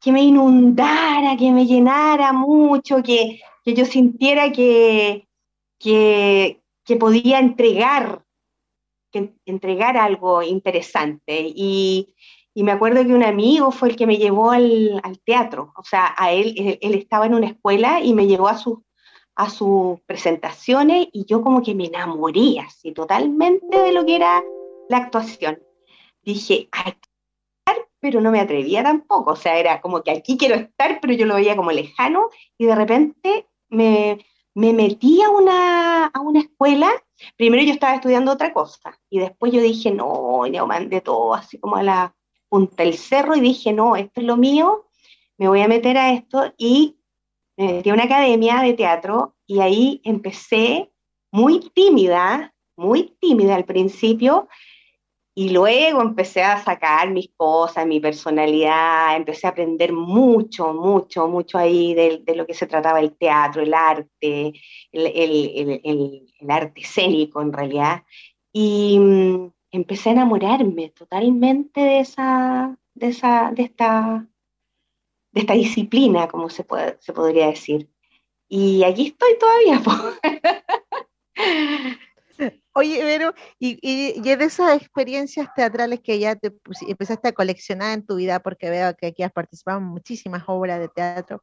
[0.00, 5.28] que me inundara, que me llenara mucho, que, que yo sintiera que,
[5.78, 8.24] que, podía entregar,
[9.10, 11.44] que entregar algo interesante.
[11.54, 12.14] Y,
[12.54, 16.32] me acuerdo que un amigo fue el que me llevó al, teatro, o sea, a
[16.32, 18.78] él, él, estaba en una escuela y me llevó a sus
[19.42, 24.42] a sus presentaciones y yo como que me enamoré así totalmente de lo que era
[24.88, 25.62] la actuación.
[26.22, 26.68] Dije,
[28.02, 31.24] pero no me atrevía tampoco, o sea, era como que aquí quiero estar, pero yo
[31.24, 34.18] lo veía como lejano y de repente me,
[34.54, 36.90] me metí a una, a una escuela,
[37.36, 41.58] primero yo estaba estudiando otra cosa, y después yo dije, no, yo mandé todo así
[41.58, 42.16] como a la
[42.48, 44.88] punta del cerro, y dije, no, esto es lo mío,
[45.38, 46.96] me voy a meter a esto, y
[47.56, 50.90] me una academia de teatro, y ahí empecé
[51.30, 54.48] muy tímida, muy tímida al principio,
[55.34, 61.56] y luego empecé a sacar mis cosas, mi personalidad, empecé a aprender mucho, mucho, mucho
[61.56, 64.52] ahí de, lo que se trataba el teatro, el arte,
[64.92, 68.02] el, arte escénico en realidad.
[68.52, 74.26] Y mm, empecé a enamorarme totalmente de esa, de esa, de esta,
[75.32, 77.88] de esta disciplina, como se, puede, se podría decir.
[78.48, 79.82] Y aquí estoy todavía.
[82.74, 86.54] Oye, Vero, y, y, de esas experiencias teatrales que ya te
[86.88, 90.80] empezaste a coleccionar en tu vida, porque veo que aquí has participado en muchísimas obras
[90.80, 91.40] de teatro,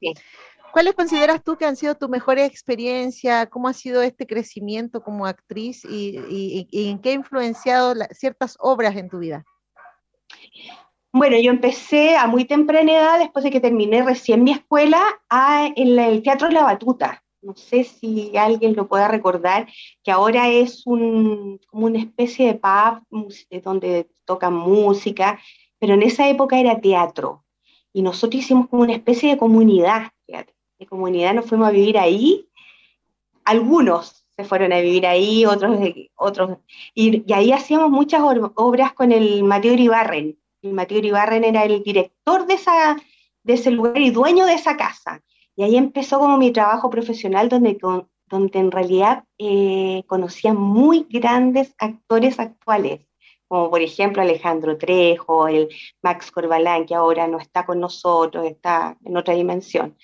[0.74, 3.46] ¿cuáles consideras tú que han sido tu mejor experiencia?
[3.46, 9.10] ¿Cómo ha sido este crecimiento como actriz y, en qué ha influenciado ciertas obras en
[9.10, 9.46] tu vida?
[11.12, 15.68] Bueno, yo empecé a muy temprana edad, después de que terminé recién mi escuela, a,
[15.76, 19.68] en el Teatro La Batuta no sé si alguien lo pueda recordar,
[20.04, 23.04] que ahora es un, como una especie de pub
[23.64, 25.40] donde tocan música,
[25.80, 27.46] pero en esa época era teatro.
[27.94, 32.50] Y nosotros hicimos como una especie de comunidad, de comunidad nos fuimos a vivir ahí.
[33.46, 35.80] Algunos se fueron a vivir ahí, otros,
[36.16, 36.58] otros
[36.94, 40.38] y, ahí hacíamos muchas obras con el Mateo Iribarren.
[40.62, 42.58] El Mateo Iribarren era el director de,
[43.44, 45.22] de ese lugar y dueño de esa casa.
[45.56, 47.78] Y ahí empezó como mi trabajo profesional donde,
[48.28, 53.06] donde en realidad eh, conocía muy grandes actores actuales,
[53.48, 55.70] como por ejemplo Alejandro Trejo, el
[56.02, 59.98] Max Corbalán, que ahora no está con nosotros, está en otra dimensión.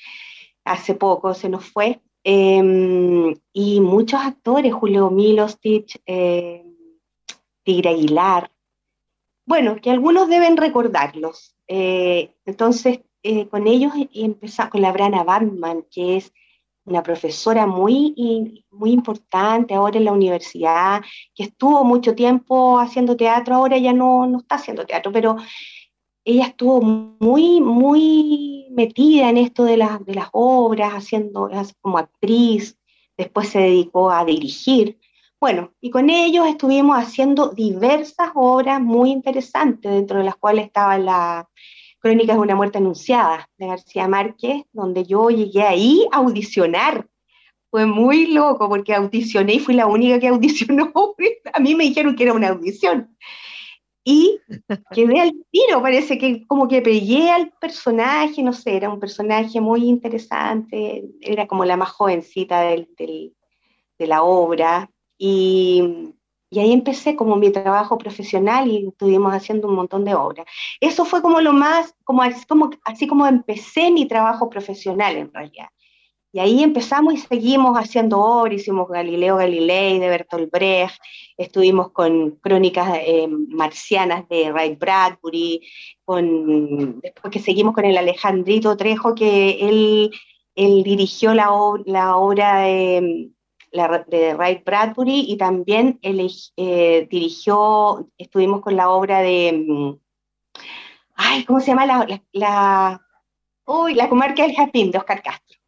[0.63, 2.01] Hace poco se nos fue.
[2.23, 6.65] Em, y muchos actores, Julio Milostich, eh,
[7.63, 8.51] Tigre Aguilar,
[9.45, 11.55] bueno, que algunos deben recordarlos.
[11.67, 16.31] Eh, entonces, eh, con ellos y empezar con la Brana Batman, que es
[16.85, 21.01] una profesora muy, muy importante ahora en la universidad,
[21.33, 25.37] que estuvo mucho tiempo haciendo teatro, ahora ya no, no está haciendo teatro, pero
[26.23, 31.49] ella estuvo muy, muy metida en esto de, de las obras, haciendo
[31.81, 32.77] como actriz,
[33.17, 34.99] después se dedicó a dirigir.
[35.39, 40.97] Bueno, y con ellos estuvimos haciendo diversas obras muy interesantes, dentro de las cuales estaba
[40.97, 41.49] la
[42.05, 47.07] Crónicas de una muerte anunciada de García Márquez, donde yo llegué ahí a audicionar.
[47.71, 50.93] Fue muy loco porque audicioné y fui la única que audicionó.
[51.51, 53.17] a mí me dijeron que era una audición.
[54.03, 54.39] Y
[54.93, 59.59] quedé al tiro, parece que como que pegué al personaje, no sé, era un personaje
[59.59, 63.27] muy interesante, era como la más jovencita de
[63.97, 64.91] la obra.
[65.17, 66.13] Y,
[66.49, 70.45] y ahí empecé como mi trabajo profesional y estuvimos haciendo un montón de obras.
[70.79, 75.33] Eso fue como lo más, como así como, así como empecé mi trabajo profesional en
[75.33, 75.67] realidad.
[76.31, 81.01] Y ahí empezamos y seguimos haciendo obras, hicimos Galileo Galilei de Bertolt Brecht,
[81.37, 85.61] estuvimos con crónicas eh, marcianas de Ray Bradbury,
[86.03, 90.11] con, después que seguimos con el Alejandrito Trejo, que él,
[90.55, 91.49] él dirigió la,
[91.85, 93.29] la obra de
[94.07, 99.93] de Ray Bradbury y también eh, dirigió, estuvimos con la obra de, mm,
[101.15, 101.85] ay, ¿cómo se llama?
[101.85, 103.01] La, la,
[103.93, 105.59] la comarca del Jardín de Oscar Castro,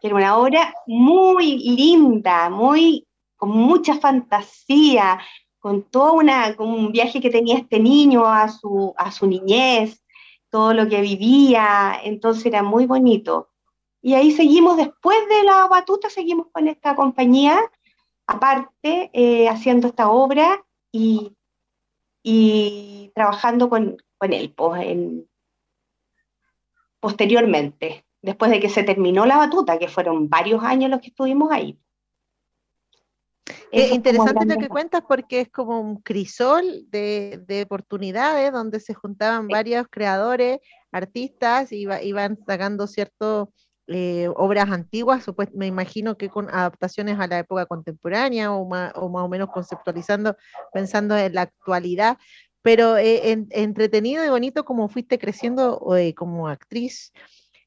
[0.00, 3.06] que era una obra muy linda, muy,
[3.36, 5.18] con mucha fantasía,
[5.58, 10.02] con todo una, con un viaje que tenía este niño a su, a su niñez,
[10.50, 13.50] todo lo que vivía, entonces era muy bonito.
[14.00, 17.58] Y ahí seguimos, después de la batuta, seguimos con esta compañía,
[18.26, 21.36] aparte, eh, haciendo esta obra y,
[22.22, 25.28] y trabajando con, con él pues, en,
[27.00, 31.50] posteriormente, después de que se terminó la batuta, que fueron varios años los que estuvimos
[31.50, 31.78] ahí.
[33.70, 38.94] Es interesante lo que cuentas porque es como un crisol de, de oportunidades donde se
[38.94, 43.52] juntaban varios creadores, artistas y iban sacando cierto
[43.88, 45.24] eh, obras antiguas,
[45.54, 50.36] me imagino que con adaptaciones a la época contemporánea o más o, menos conceptualizando,
[50.72, 52.18] pensando en la actualidad,
[52.60, 57.12] pero eh, entretenido y bonito como fuiste creciendo eh, como actriz.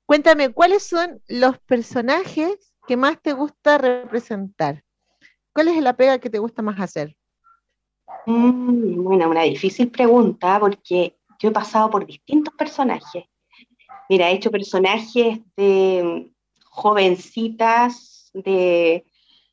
[0.06, 4.84] Cuéntame, ¿cuáles son los personajes que más te gusta representar?
[5.54, 7.16] ¿Cuál es la pega que te gusta más hacer?
[8.28, 13.24] Mm, bueno, una difícil pregunta porque yo he pasado por distintos personajes
[14.12, 16.34] Mira, he hecho personajes de
[16.66, 19.06] jovencitas, de,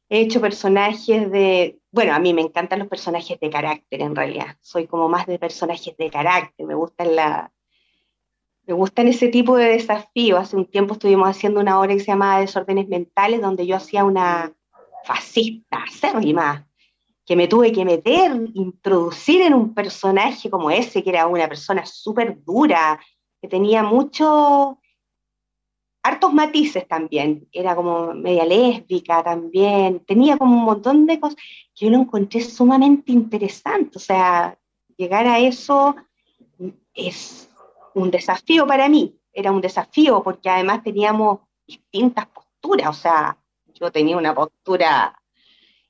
[0.09, 4.57] he hecho personajes de, bueno, a mí me encantan los personajes de carácter en realidad,
[4.61, 7.53] soy como más de personajes de carácter, me gustan la...
[8.67, 10.41] Me gustan ese tipo de desafíos.
[10.41, 14.05] Hace un tiempo estuvimos haciendo una obra que se llamaba Desórdenes Mentales, donde yo hacía
[14.05, 14.53] una
[15.05, 16.69] fascista, acérrima,
[17.25, 21.87] que me tuve que meter, introducir en un personaje como ese, que era una persona
[21.87, 22.99] súper dura,
[23.41, 24.77] que tenía muchos,
[26.03, 31.37] hartos matices también, era como media lésbica también, tenía como un montón de cosas
[31.75, 34.59] que yo lo encontré sumamente interesante, o sea,
[34.97, 35.97] llegar a eso
[36.95, 37.49] es
[37.95, 43.39] un desafío para mí, era un desafío porque además teníamos distintas posturas, o sea,
[43.75, 45.15] yo tenía una postura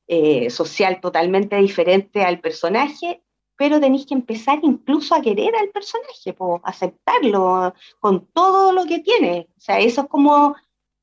[0.06, 3.22] eh, social totalmente diferente al personaje
[3.58, 9.48] pero tenéis que empezar incluso a querer al personaje, aceptarlo con todo lo que tiene.
[9.56, 10.54] O sea, eso es como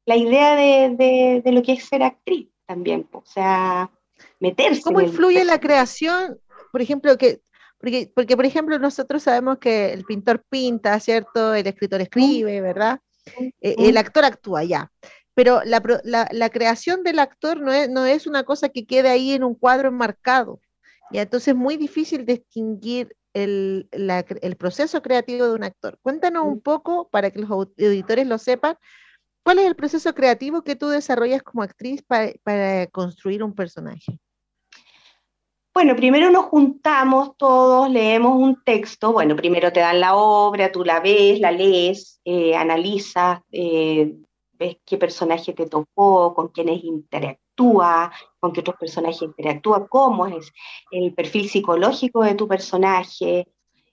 [0.06, 3.91] la idea de, lo que es ser actriz también, o sea,
[4.39, 4.84] meterse.
[4.84, 6.39] ¿Cómo influye la creación,
[6.72, 7.41] por ejemplo, que
[7.78, 11.53] porque, porque, por ejemplo, nosotros sabemos que el pintor pinta, ¿cierto?
[11.53, 12.99] El escritor escribe, ¿verdad?
[13.62, 14.91] Eh, el actor actúa ya.
[15.34, 15.82] Pero la,
[16.32, 19.53] la, creación del actor no es, no es, una cosa que quede ahí en un
[19.56, 20.62] cuadro enmarcado.
[21.12, 25.99] Y entonces es muy difícil distinguir el, proceso creativo de un actor.
[26.01, 28.78] Cuéntanos un poco, para que los auditores lo sepan,
[29.43, 34.20] ¿cuál es el proceso creativo que tú desarrollas como actriz para, construir un personaje?
[35.74, 40.86] Bueno, primero nos juntamos todos, leemos un texto, bueno, primero te dan la obra, tú
[40.86, 44.16] la ves, la lees, eh, analizas, eh,
[44.53, 50.28] ves qué personaje te tocó, con quiénes interactúas interactúa, con qué otros personajes interactúa, cómo
[50.28, 50.51] es
[50.91, 53.47] el perfil psicológico de tu personaje,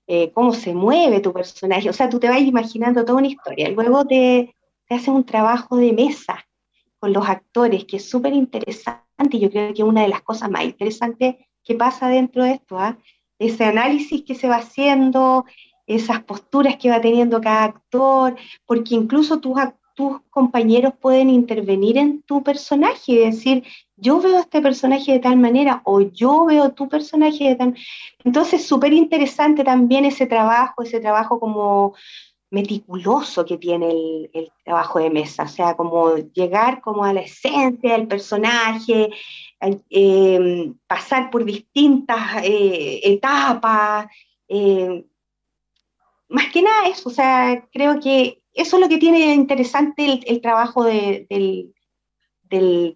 [0.07, 1.89] eh, cómo se mueve tu personaje.
[1.89, 3.71] O sea, tú te vas imaginando toda una historia.
[3.71, 4.55] Luego te,
[4.87, 6.45] te haces un trabajo de mesa
[6.99, 9.39] con los actores, que es súper interesante.
[9.39, 12.99] Yo creo que una de las cosas más interesantes que pasa dentro de esto, ¿ah?
[13.39, 15.45] ese análisis que se va haciendo,
[15.87, 18.37] esas posturas que va teniendo cada actor,
[18.67, 19.57] porque incluso tus,
[20.03, 23.63] tus compañeros pueden intervenir en tu personaje y decir,
[23.97, 27.75] yo veo este personaje de tal manera o yo veo tu personaje de tal
[28.25, 31.95] Entonces, súper interesante también ese trabajo, ese trabajo como
[32.51, 37.93] meticuloso que tiene el, trabajo de mesa, o sea, como llegar como a la esencia
[37.93, 39.09] del personaje,
[39.61, 44.07] em, pasar por distintas eh, etapas,
[44.49, 45.05] eh,
[46.29, 50.41] más que nada eso, o sea, creo que eso es lo que tiene interesante el,
[50.41, 51.75] trabajo del,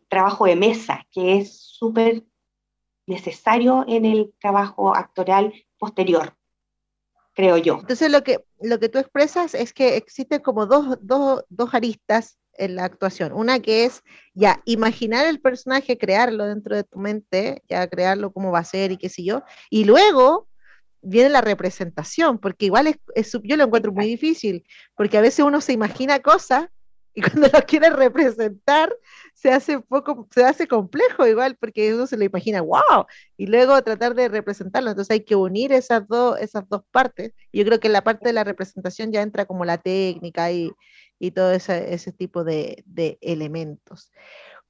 [0.08, 2.24] trabajo de mesa, que es súper
[3.06, 6.36] necesario en el trabajo actoral posterior,
[7.32, 7.78] creo yo.
[7.80, 12.38] Entonces lo que, lo que tú expresas es que existen como dos, dos, dos aristas
[12.58, 13.32] en la actuación.
[13.32, 14.02] Una que es
[14.34, 18.92] ya imaginar el personaje, crearlo dentro de tu mente, ya crearlo cómo va a ser
[18.92, 20.48] y qué sé yo, y luego
[21.06, 25.60] viene la representación, porque igual es, yo lo encuentro muy difícil, porque a veces uno
[25.60, 26.68] se imagina cosas
[27.14, 28.94] y cuando lo quiere representar
[29.32, 33.80] se hace poco, se hace complejo igual, porque uno se lo imagina, wow, y luego
[33.82, 37.86] tratar de representarlo, entonces hay que unir esas dos, esas dos partes, yo creo que
[37.86, 40.72] en la parte de la representación ya entra como la técnica y,
[41.18, 44.10] y todo ese, ese tipo de, de elementos.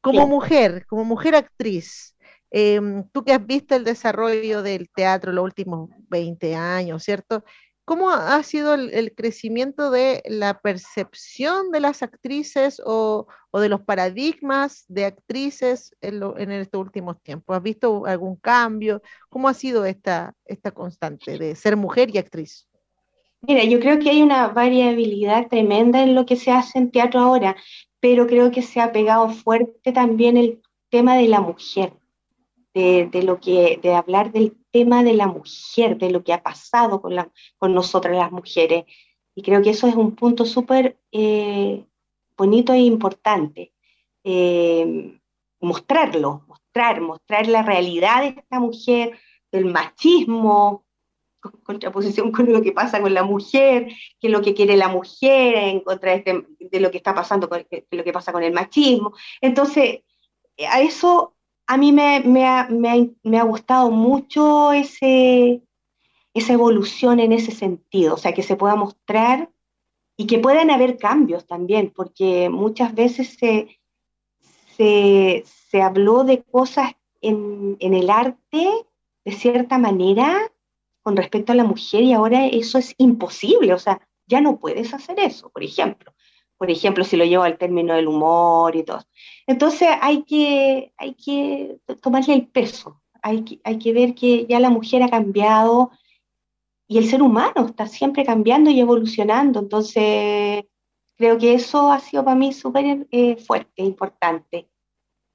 [0.03, 2.16] Como mujer, como mujer actriz,
[2.51, 7.45] Em, tú que has visto el desarrollo del teatro los últimos 20 años, ¿cierto?
[7.85, 14.85] ¿Cómo ha sido el, crecimiento de la percepción de las actrices o, de los paradigmas
[14.89, 17.57] de actrices en, estos últimos tiempos?
[17.57, 19.03] ¿Has visto algún cambio?
[19.29, 20.35] ¿Cómo ha sido esta
[20.75, 22.67] constante de ser mujer y actriz?
[23.43, 27.21] Mira, yo creo que hay una variabilidad tremenda en lo que se hace en teatro
[27.21, 27.55] ahora,
[28.01, 31.93] pero creo que se ha pegado fuerte también el tema de la mujer
[32.77, 37.01] de, lo que, de hablar del tema de la mujer, de lo que ha pasado
[37.01, 38.85] con, la, con nosotras las mujeres.
[39.35, 41.85] Y creo que eso es un punto súper eh,
[42.37, 43.73] bonito e importante.
[44.25, 45.19] Eh,
[45.61, 49.19] mostrarlo, mostrar, mostrar la realidad de esta mujer,
[49.51, 50.85] del machismo,
[51.41, 53.89] con contraposición con lo que pasa con la mujer,
[54.21, 57.49] qué es lo que quiere la mujer en contra de, este, lo que está pasando
[57.49, 59.15] con lo que pasa con el machismo.
[59.41, 60.01] Entonces,
[60.69, 61.36] a eso
[61.67, 65.03] a mí me, ha, gustado mucho esa
[66.35, 69.51] evolución en ese sentido, o sea, que se pueda mostrar
[70.17, 73.81] y que puedan haber cambios también, porque muchas veces se,
[74.77, 78.71] se, habló de cosas en, en, el arte
[79.25, 80.51] de cierta manera
[81.03, 84.95] con respecto a la mujer y ahora eso es imposible, o sea, ya no puedes
[84.95, 86.13] hacer eso, por ejemplo
[86.59, 89.05] por ejemplo, si lo llevo al término del humor y todo.
[89.47, 94.61] Entonces hay que, hay que tomarle el peso, hay que, hay que ver que ya
[94.61, 95.91] la mujer ha cambiado
[96.89, 99.61] y el ser humano está siempre cambiando y evolucionando.
[99.61, 100.65] Entonces,
[101.17, 104.69] creo que eso ha sido para mí súper eh, fuerte, importante,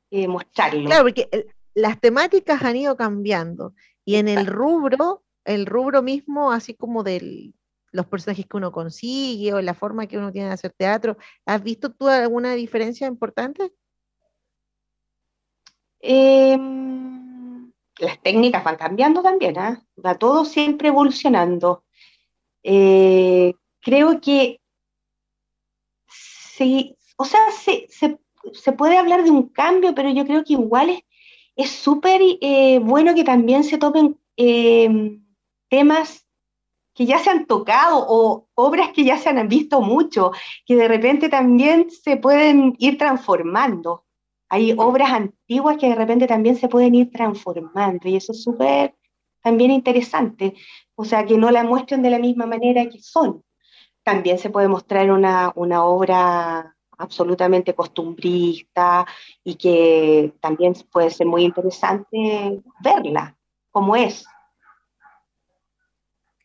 [0.09, 0.85] eh, mostrarlo.
[0.85, 1.29] Claro, porque
[1.73, 3.73] las temáticas han ido cambiando
[4.05, 7.53] y en el rubro, el rubro mismo, así como del,
[7.91, 11.17] los personajes que uno consigue o la forma que uno tiene de hacer teatro.
[11.45, 13.71] ¿Has visto tú alguna diferencia importante?
[15.99, 19.83] Em, las técnicas van cambiando también, ¿ah?
[20.03, 21.83] va todo siempre evolucionando.
[22.63, 24.59] Eh, creo que
[26.07, 31.03] sí, o sea, se, se, puede hablar de un cambio, pero yo creo que igual
[31.55, 35.23] es súper eh, bueno que también se tomen em,
[35.69, 36.20] temas
[37.01, 40.33] que ya se han tocado o obras que ya se han visto mucho,
[40.67, 44.05] que de repente también se pueden ir transformando.
[44.49, 48.93] Hay obras antiguas que de repente también se pueden ir transformando y eso es súper
[49.41, 50.53] también interesante.
[50.93, 53.43] O sea, que no la muestren de la misma manera que son.
[54.03, 59.07] También se puede mostrar una, una obra absolutamente costumbrista
[59.43, 63.35] y que también puede ser muy interesante verla
[63.71, 64.23] como es.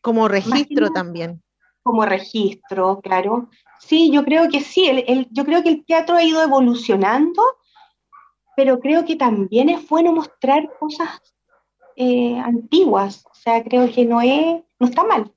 [0.07, 1.43] Como registro también.
[1.83, 3.49] Como registro, claro.
[3.77, 7.43] Sí, yo creo que sí, el, yo creo que el teatro ha ido evolucionando,
[8.55, 11.09] pero creo que también es bueno mostrar cosas
[11.97, 13.25] eh, antiguas.
[13.25, 15.29] O sea, creo que no es, no está mal.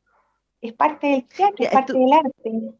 [0.60, 2.78] Es parte del teatro, es parte del arte.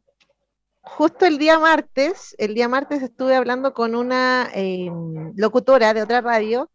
[0.83, 6.21] Justo el día martes, el día martes estuve hablando con una em, locutora de otra
[6.21, 6.71] radio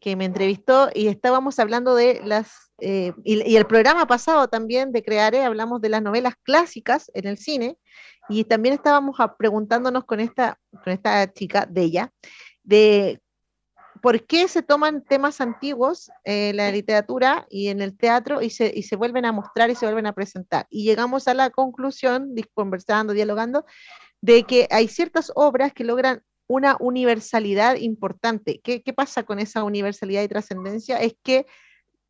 [0.00, 5.04] que me entrevistó y estábamos hablando de las, eh, y, el programa pasado también de
[5.04, 7.78] Creare, hablamos de las novelas clásicas en el cine,
[8.28, 12.12] y también estábamos preguntándonos con esta, con esta chica de ella,
[12.64, 13.20] de
[14.02, 18.72] por qué se toman temas antiguos en la literatura y en el teatro y se,
[18.74, 20.66] y se vuelven a mostrar y se vuelven a presentar.
[20.68, 23.64] Y llegamos a la conclusión, conversando, dialogando,
[24.20, 28.60] de que hay ciertas obras que logran una universalidad importante.
[28.64, 31.00] ¿Qué, qué pasa con esa universalidad y trascendencia?
[31.00, 31.46] Es que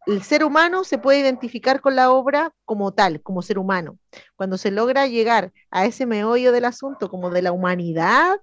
[0.06, 3.98] el ser humano se puede identificar con la obra como tal, como ser humano.
[4.36, 8.40] Cuando se logra llegar a ese meollo del asunto, como de la humanidad,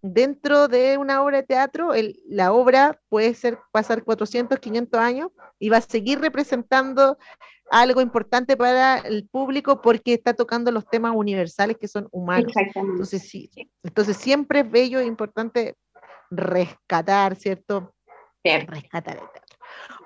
[0.00, 1.92] dentro de una obra de teatro,
[2.28, 7.18] la obra puede ser pasar 400, 500 años y va a seguir representando
[7.70, 12.52] algo importante para el público porque está tocando los temas universales que son humanos.
[12.74, 13.50] Entonces, sí,
[13.82, 15.76] entonces siempre es bello e importante
[16.30, 17.94] rescatar, ¿cierto?
[18.44, 19.41] Rescatar el teatro.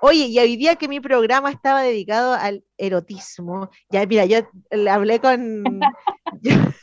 [0.01, 4.39] Oye, y hoy día que mi programa estaba dedicado al erotismo, ya mira, yo
[4.89, 5.63] hablé con...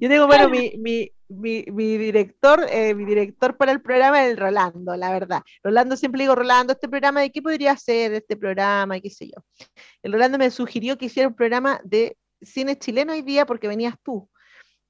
[0.00, 4.32] yo, tengo, bueno, mi, mi, mi, mi director, eh, mi director para el programa es
[4.32, 5.42] el Rolando, la verdad.
[5.62, 8.96] Rolando siempre digo, Rolando, este programa, ¿de qué podría ser este programa?
[8.96, 9.66] Y qué sé yo.
[10.02, 13.94] El Rolando me sugirió que hiciera un programa de cine chileno hoy día porque venías
[14.02, 14.28] tú.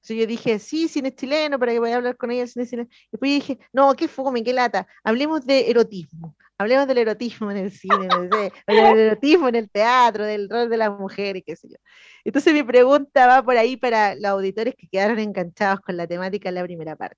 [0.01, 2.89] Entonces yo dije, sí, cine chileno, para que voy a hablar con ella, cine chileno.
[3.11, 4.87] Después yo dije, no, qué fome, qué lata.
[5.03, 6.35] Hablemos de erotismo.
[6.57, 8.51] Hablemos del erotismo en el cine, del
[8.97, 11.75] erotismo en el teatro, del rol de la mujer y qué sé yo.
[12.23, 16.49] Entonces mi pregunta va por ahí para los auditores que quedaron enganchados con la temática
[16.49, 17.17] en la primera parte.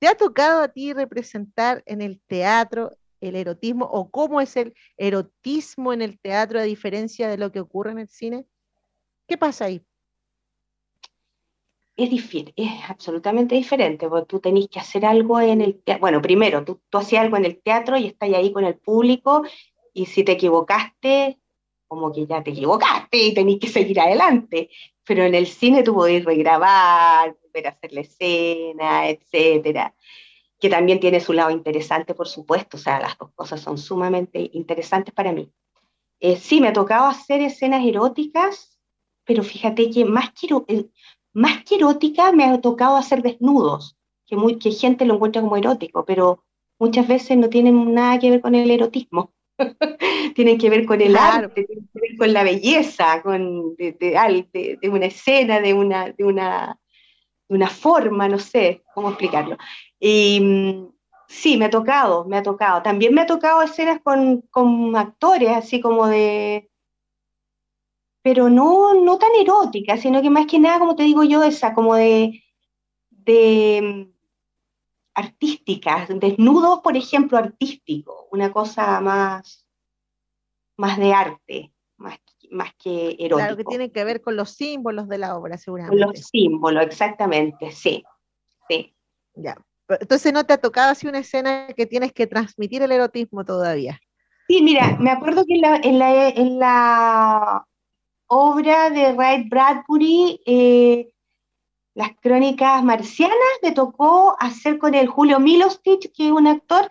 [0.00, 4.74] ¿Te ha tocado a ti representar en el teatro el erotismo o cómo es el
[4.96, 8.46] erotismo en el teatro a diferencia de lo que ocurre en el cine?
[9.26, 9.84] ¿Qué pasa ahí?
[11.96, 12.10] Es,
[12.56, 16.00] es absolutamente diferente, porque tú tenés que hacer algo en el teatro.
[16.00, 19.44] Bueno, primero, tú, tú hacías algo en el teatro y estás ahí con el público,
[19.92, 21.38] y si te equivocaste,
[21.86, 24.70] como que ya te equivocaste y tenés que seguir adelante.
[25.04, 29.94] Pero en el cine tú podés regrabar, volver hacer la escena, etcétera.
[30.58, 34.50] Que también tiene su lado interesante, por supuesto, o sea, las dos cosas son sumamente
[34.54, 35.50] interesantes para mí.
[36.20, 38.78] Eh, sí, me ha tocado hacer escenas eróticas,
[39.24, 40.64] pero fíjate que más quiero,
[41.34, 45.56] más que erótica, me ha tocado hacer desnudos, que, muy, que gente lo encuentra como
[45.56, 46.44] erótico, pero
[46.78, 49.32] muchas veces no tienen nada que ver con el erotismo.
[50.34, 54.78] tienen que ver con el arte, tienen que ver con la belleza, con de, de,
[54.80, 56.78] de, una escena, de una, de, una,
[57.48, 59.56] de una forma, no sé cómo explicarlo.
[60.00, 60.88] Y mm,
[61.28, 62.82] sí, me ha tocado, me ha tocado.
[62.82, 66.68] También me ha tocado escenas con, con actores, así como de,
[68.24, 71.74] pero no, no tan erótica, sino que más que nada, como te digo yo, esa
[71.74, 72.42] como de,
[73.10, 74.12] de mm,
[75.12, 79.66] artísticas, desnudos, por ejemplo, artístico, una cosa más,
[80.78, 82.18] más de arte, más,
[82.50, 83.36] más que erótico.
[83.36, 86.02] Claro, que tiene que ver con los símbolos de la obra, seguramente.
[86.02, 88.02] Con los símbolos, exactamente, sí,
[88.70, 88.96] sí.
[89.34, 89.54] Ya.
[89.86, 94.00] Entonces, ¿no te ha tocado así una escena que tienes que transmitir el erotismo todavía?
[94.48, 97.66] Sí, mira, me acuerdo que en la, en la, en la
[98.26, 101.12] obra de Ray Bradbury, eh,
[101.94, 106.88] Las Crónicas Marcianas, me tocó hacer con el Julio Milostich, que es un actor,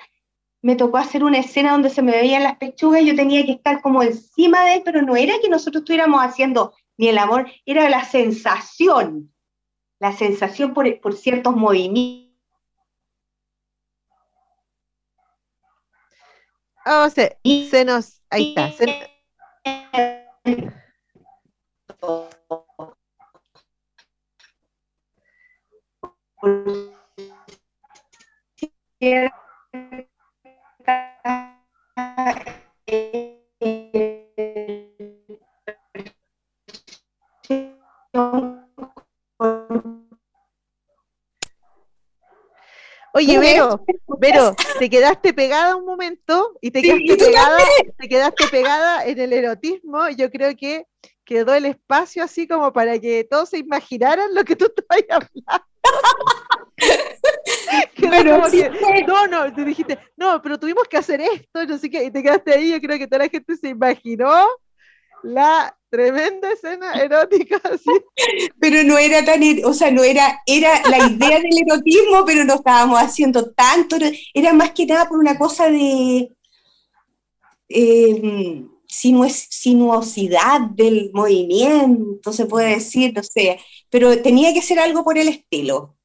[0.61, 3.81] me tocó hacer una escena donde se me veían las pechugas yo tenía que estar
[3.81, 7.89] como encima de él, pero no era que nosotros estuviéramos haciendo ni el amor, era
[7.89, 9.33] la sensación,
[9.99, 12.31] la sensación por, por ciertos movimientos.
[16.85, 17.37] Oh, se,
[17.69, 18.71] se nos, ahí está.
[18.71, 19.09] Se,
[43.15, 43.85] Oye, Vero,
[44.19, 47.57] Vero, te quedaste pegada un momento y te quedaste pegada,
[47.97, 50.09] te quedaste pegada en el erotismo.
[50.09, 50.85] Yo creo que
[51.25, 55.67] quedó el espacio así como para que todos se imaginaran lo que tú estabas hablando.
[59.07, 62.23] no, no, te dijiste, no, pero tuvimos que hacer esto, no sé qué, y te
[62.23, 64.47] quedaste ahí, yo creo que toda la gente se imaginó
[65.23, 67.91] la tremenda escena erótica así.
[68.59, 72.43] Pero no era tan, er, o sea, no era, era la idea del erotismo, pero
[72.43, 73.97] no estábamos haciendo tanto,
[74.33, 76.29] era más que nada por una cosa de...
[77.69, 78.63] Eh,
[78.93, 85.27] sinuosidad del movimiento, se puede decir, no sé, pero tenía que ser algo por el
[85.27, 85.97] estilo.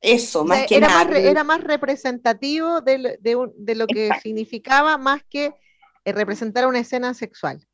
[0.00, 1.04] Eso, más que era nada.
[1.06, 3.18] Más, era más representativo de,
[3.74, 5.54] lo que significaba más que
[6.04, 7.66] eh, representar una escena sexual.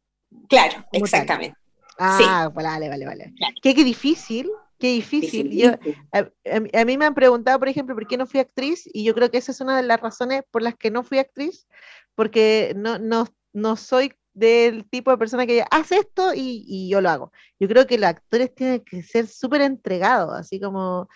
[0.49, 1.57] Claro, exactamente.
[1.99, 3.35] Ah, vale, vale, vale.
[3.63, 5.79] Qué, difícil, qué difícil.
[6.13, 9.31] a, mí me han preguntado, por ejemplo, por qué no fui actriz, y yo creo
[9.31, 11.67] que esa es una de las razones por las que no fui actriz,
[12.15, 17.09] porque no, no, no soy del tipo de persona que hace esto y, yo lo
[17.09, 17.33] hago.
[17.59, 21.09] Yo creo que los actores tienen que ser súper entregados, así como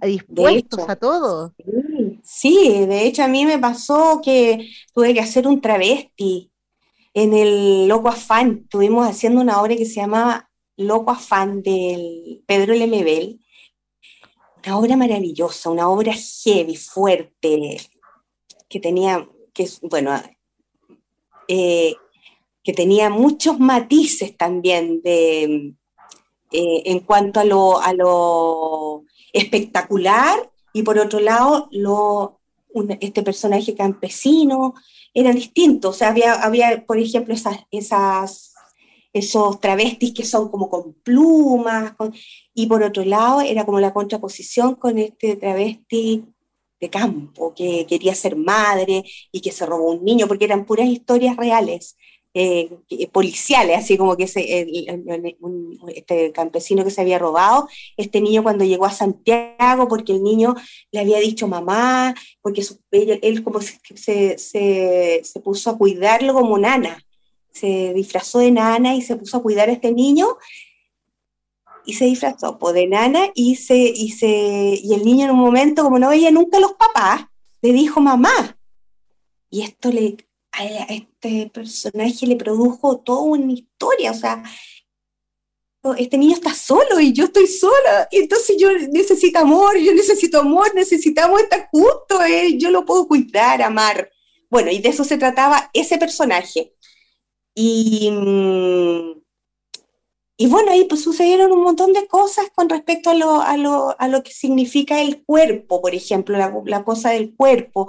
[0.00, 1.54] dispuestos a todo.
[2.22, 6.50] Sí, de hecho a mí me pasó que tuve que hacer un travesti
[7.14, 8.62] en el Loco Afán.
[8.64, 13.40] Estuvimos haciendo una obra que se llamaba Loco Afán del Pedro Lemebel.
[14.64, 17.78] Una obra maravillosa, una obra heavy, fuerte,
[18.68, 20.14] que tenía, que bueno,
[21.48, 21.96] eh,
[22.62, 25.74] que tenía muchos matices también de,
[26.52, 32.40] eh, en cuanto a lo, a lo espectacular y por otro lado lo,
[33.00, 34.74] este personaje campesino
[35.14, 35.96] eran distintos.
[35.96, 38.52] O sea, había, había por ejemplo, esas,
[39.12, 41.94] esos travestis que son como con plumas,
[42.54, 46.24] y por otro lado era como la contraposición con este travesti
[46.80, 50.88] de campo, que quería ser madre y que se robó un niño, porque eran puras
[50.88, 51.96] historias reales.
[52.34, 52.70] Eh,
[53.12, 54.66] policiales, así como que ese,
[55.94, 57.68] este campesino que se había robado,
[57.98, 60.54] este niño cuando llegó a Santiago, porque el niño
[60.92, 67.04] le había dicho mamá, porque él, como se, se, puso a cuidarlo como nana,
[67.50, 70.38] se disfrazó de nana y se puso a cuidar a este niño,
[71.84, 75.82] y se disfrazó pues, de nana y, se, y, se, el niño en un momento,
[75.82, 77.26] como no veía nunca los papás,
[77.60, 78.56] le dijo mamá.
[79.50, 80.16] Y esto le
[80.88, 84.42] este personaje le produjo toda una historia, o sea,
[85.98, 90.40] este niño está solo y yo estoy sola, y entonces yo necesito amor, yo necesito
[90.40, 94.10] amor, necesitamos estar juntos, eh, yo lo puedo cuidar, amar.
[94.48, 96.74] Bueno, y de eso se trataba ese personaje.
[97.54, 99.21] Y, mm,
[100.42, 103.94] y bueno, ahí pues sucedieron un montón de cosas con respecto a lo, a lo,
[103.96, 107.88] a lo que significa el cuerpo, por ejemplo, la, la, cosa del cuerpo.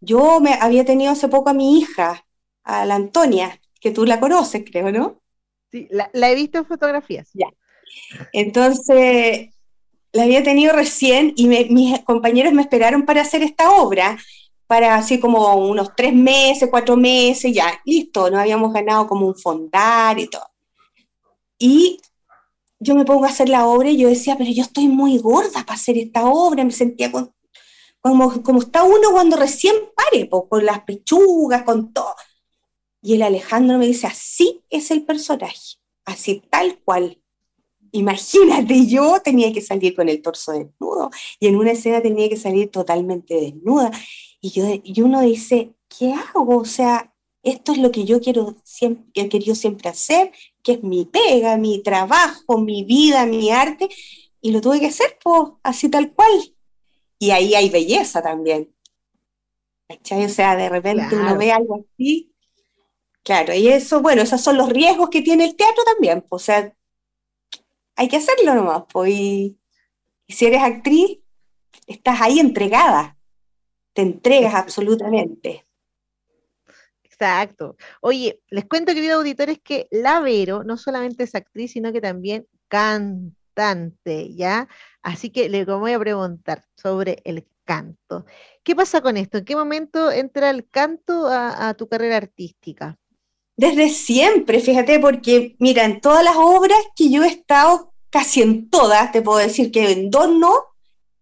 [0.00, 2.26] Yo me había tenido hace poco a mi hija,
[2.62, 5.22] a la Antonia, que tú la conoces, creo, ¿no?
[5.72, 7.30] Sí, la, la he visto en fotografías.
[7.32, 7.46] Ya.
[8.34, 9.54] Entonces,
[10.12, 14.18] la había tenido recién y mis compañeros me esperaron para hacer esta obra,
[14.66, 19.34] para así como unos tres meses, cuatro meses, ya, listo, nos habíamos ganado como un
[19.34, 20.53] fondar y todo.
[21.66, 21.98] Y
[22.78, 25.64] yo me pongo a hacer la obra y yo decía, pero yo estoy muy gorda
[25.64, 27.32] para hacer esta obra, me sentía como,
[28.42, 32.14] como está uno cuando recién pare, con las pechugas, con todo.
[33.00, 37.18] Y el Alejandro me dice, así es el personaje, así tal cual.
[37.92, 41.10] Imagínate, yo tenía que salir con el torso desnudo
[41.40, 43.90] y en una escena tenía que salir totalmente desnuda.
[44.38, 46.58] Y, yo, y uno dice, ¿qué hago?
[46.58, 47.13] O sea,
[47.44, 50.32] esto es lo que yo quiero siempre, he querido siempre hacer,
[50.62, 53.88] que es mi pega, mi trabajo, mi vida, mi arte,
[54.40, 56.54] y lo tuve que hacer, pues, así tal cual.
[57.18, 58.74] Y ahí hay belleza también.
[59.88, 62.32] O sea, de repente uno ve algo así.
[63.22, 66.44] Claro, y eso, bueno, esos son los riesgos que tiene el teatro también, pues, o
[66.44, 66.74] sea,
[67.96, 69.58] hay que hacerlo nomás, pues, y
[70.28, 71.20] si eres actriz,
[71.86, 73.18] estás ahí entregada,
[73.92, 75.63] te entregas absolutamente.
[77.14, 77.76] Exacto.
[78.00, 82.46] Oye, les cuento, queridos auditores, que la Vero no solamente es actriz, sino que también
[82.68, 84.68] cantante, ¿ya?
[85.02, 88.26] Así que le voy a preguntar sobre el canto.
[88.62, 89.38] ¿Qué pasa con esto?
[89.38, 92.98] ¿En qué momento entra el canto a, tu carrera artística?
[93.56, 98.68] Desde siempre, fíjate, porque mira, en todas las obras que yo he estado, casi en
[98.68, 100.64] todas, te puedo decir que en dos no,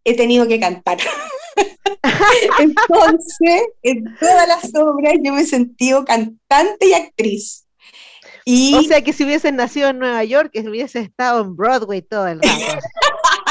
[0.04, 0.98] he tenido que cantar.
[2.58, 7.66] Entonces, en todas las obras yo me he sentido cantante y actriz.
[8.44, 8.74] Y...
[8.74, 12.26] O sea que si hubieses nacido en Nueva York, que hubiese estado en Broadway todo
[12.26, 12.78] el rato.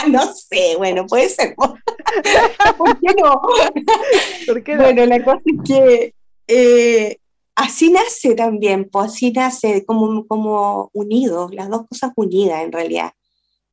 [0.10, 1.56] no sé, bueno, puede ser.
[2.78, 3.42] ¿Por qué no?
[4.78, 6.14] Bueno, la cosa es que
[6.48, 7.18] eh,
[7.56, 13.12] así nace también, pues así nace como, como unido, las dos cosas unidas en realidad.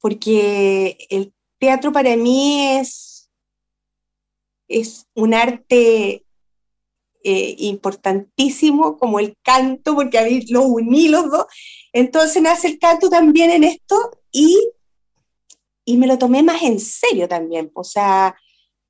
[0.01, 3.07] Porque el teatro para mí es
[4.69, 6.25] es un arte
[7.25, 11.47] eh, importantísimo como el canto, porque a mí lo uní los dos.
[11.93, 13.97] Entonces nace el canto también en esto
[14.31, 14.57] y,
[15.85, 17.71] y me lo tomé más en serio también.
[17.75, 18.37] O sea,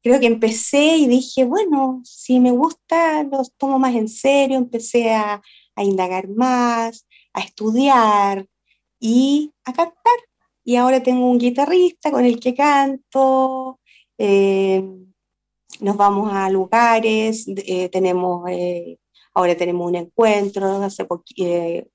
[0.02, 5.12] creo que empecé y dije, bueno, si me gusta, los tomo más en serio, empecé
[5.14, 5.42] a,
[5.74, 8.46] a indagar más, a estudiar
[9.00, 10.14] y a cantar.
[10.64, 13.80] Y ahora tengo un guitarrista con el que canto.
[14.18, 14.84] Eh,
[15.80, 18.98] nos vamos a lugares, eh, tenemos, eh,
[19.34, 21.06] ahora tenemos un encuentro hace
[21.36, 21.86] eh,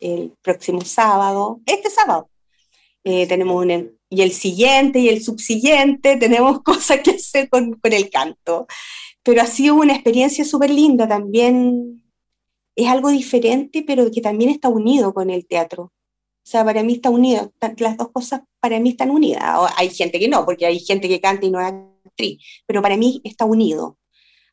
[0.00, 2.30] el próximo sábado, este sábado,
[3.02, 8.10] tenemos un, y el siguiente y el subsiguiente, tenemos cosas que hacer con, con el
[8.10, 8.66] canto.
[9.22, 12.02] Pero ha sido una experiencia súper linda también
[12.78, 15.82] es algo diferente, pero que también está unido con el teatro.
[16.48, 19.42] O sea, para mí está unido, las dos cosas para mí están unidas.
[19.76, 21.74] hay gente que no, porque hay gente que canta y no es
[22.18, 23.98] actriz, pero para mí está unido.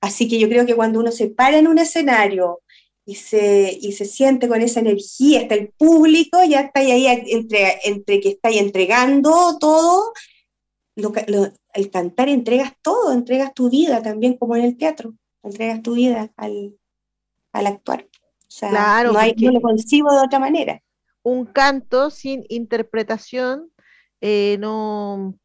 [0.01, 2.61] Así que yo creo que cuando uno se para en un escenario
[3.05, 7.79] y se, y se siente con esa energía, está el público, ya está ahí entre,
[7.85, 10.13] entre que está ahí entregando todo,
[10.95, 11.11] lo,
[11.73, 15.13] el cantar entregas todo, entregas tu vida también como en el teatro,
[15.43, 16.77] entregas tu vida al,
[17.51, 18.07] al actuar.
[18.13, 20.81] O sea, claro, no, hay, no lo concibo de otra manera.
[21.23, 23.71] Un canto sin interpretación
[24.21, 25.35] eh, no,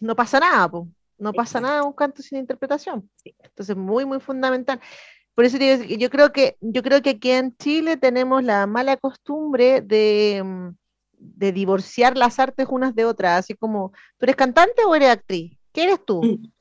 [0.00, 0.70] no pasa nada,
[1.20, 3.08] no pasa nada un canto sin interpretación.
[3.24, 4.80] Entonces, muy, muy fundamental.
[5.34, 9.80] Por eso yo creo que yo creo que aquí en Chile tenemos la mala costumbre
[9.80, 10.68] de, mm,
[11.18, 15.56] de divorciar las artes unas de otras, así como, ¿tú eres cantante o eres actriz?
[15.72, 16.22] ¿Qué eres tú?
[16.22, 16.52] Mm.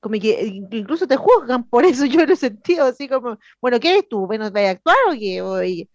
[0.00, 3.90] Como que incluso te juzgan por eso, yo lo he sentido así como, bueno, ¿qué
[3.90, 4.26] eres tú?
[4.26, 5.68] ¿Vas a actuar o qué?
[5.68, 5.88] y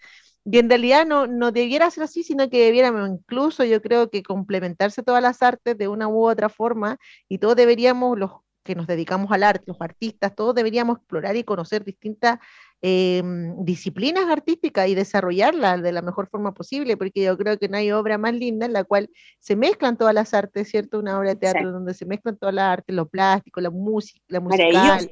[0.45, 5.03] en realidad no, no debiera ser así, sino que debiéramos incluso, yo creo que complementarse
[5.03, 6.97] todas las artes de una u otra forma
[7.29, 8.31] y todos deberíamos, los
[8.63, 12.39] que nos dedicamos al arte, los artistas, todos deberíamos explorar y conocer distintas
[12.81, 17.77] em, disciplinas artísticas y desarrollarlas de la mejor forma posible, porque yo creo que no
[17.77, 20.99] hay obra más linda en la cual se mezclan todas las artes, ¿cierto?
[20.99, 24.39] Una obra de teatro donde se mezclan todas las artes, lo plástico, la música, la
[24.39, 25.11] musical.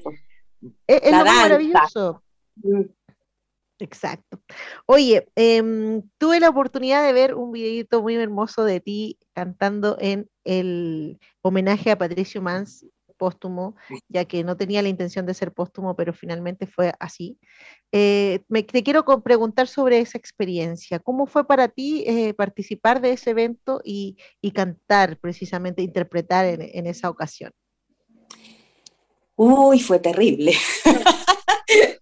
[0.87, 2.23] Es, es lo maravilloso.
[2.55, 2.81] Mm.
[3.81, 4.39] Exacto.
[4.85, 10.29] Oye, em, tuve la oportunidad de ver un videito muy hermoso de ti cantando en
[10.43, 12.85] el homenaje a Patricio Mans
[13.17, 13.75] póstumo,
[14.09, 17.37] ya que no tenía la intención de ser póstumo, pero finalmente fue así.
[17.91, 20.97] Eh, me, te quiero preguntar sobre esa experiencia.
[20.97, 24.17] ¿Cómo fue para ti eh, participar de ese evento y,
[24.55, 27.51] cantar, precisamente, interpretar en, esa ocasión?
[29.35, 30.53] Uy, fue terrible.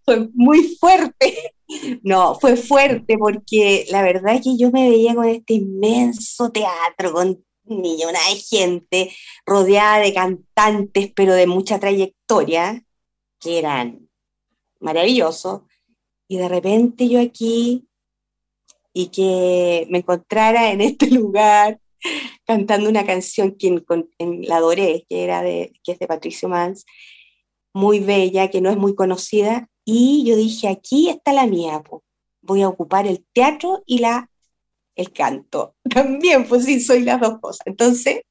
[0.10, 1.54] fue muy fuerte.
[2.02, 7.14] No, fue fuerte porque la verdad es que yo me veía con este inmenso teatro,
[7.14, 9.12] con millona de gente,
[9.46, 12.84] rodeada de cantantes, pero de mucha trayectoria,
[13.40, 14.10] que eran
[14.80, 15.62] maravillosos,
[16.28, 17.88] y de repente yo aquí,
[18.92, 21.80] y que me encontrara en este lugar
[22.48, 23.80] cantando una canción que
[24.18, 26.84] la adoré, que, era de, que es de Patricio Mans,
[27.76, 31.82] muy bella, que no es muy conocida, y yo dije, aquí está la mía,
[32.42, 34.30] voy a ocupar el teatro y la
[34.96, 35.76] el canto.
[35.90, 37.66] También, pues sí, soy las dos cosas.
[37.66, 38.22] Entonces,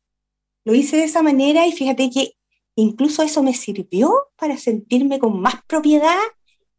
[0.64, 2.34] lo hice de esa manera y fíjate que
[2.76, 6.18] incluso eso me sirvió para sentirme con más propiedad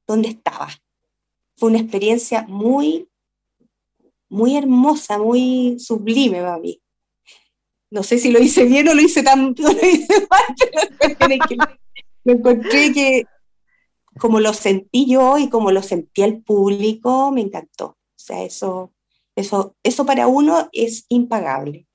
[0.07, 0.69] donde estaba.
[1.57, 3.09] Fue una experiencia muy,
[4.29, 6.81] muy hermosa, muy sublime para mí.
[7.91, 11.27] No sé si lo hice bien o lo hice tan lo hice mal, pero
[12.23, 13.23] me encontré que
[14.19, 17.85] como lo sentí yo y como lo sentía el público, me encantó.
[17.87, 18.91] O sea, eso
[19.39, 21.87] eso, eso para uno es impagable.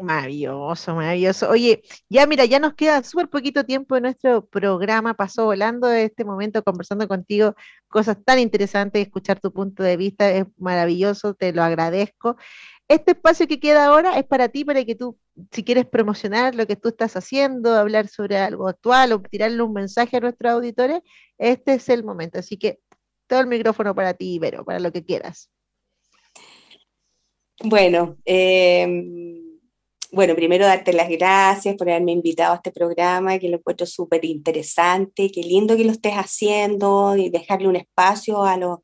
[0.00, 1.50] Maravilloso, maravilloso.
[1.50, 5.14] Oye, ya mira, ya nos queda súper poquito tiempo de nuestro programa.
[5.14, 7.54] Pasó volando de este momento conversando contigo,
[7.88, 12.36] cosas tan interesantes, escuchar tu punto de vista es maravilloso, te lo agradezco.
[12.90, 15.16] Este espacio que queda ahora es para ti, para que tú,
[15.52, 19.72] si quieres promocionar lo que tú estás haciendo, hablar sobre algo actual o tirarle un
[19.72, 21.00] mensaje a nuestros auditores,
[21.38, 22.40] este es el momento.
[22.40, 22.80] Así que
[23.28, 25.48] todo el micrófono para ti, Ibero, para lo que quieras.
[27.62, 29.60] Bueno, em,
[30.10, 34.24] bueno, primero darte las gracias por haberme invitado a este programa, que lo encuentro súper
[34.24, 38.80] interesante, qué lindo que lo estés haciendo y dejarle un espacio a los,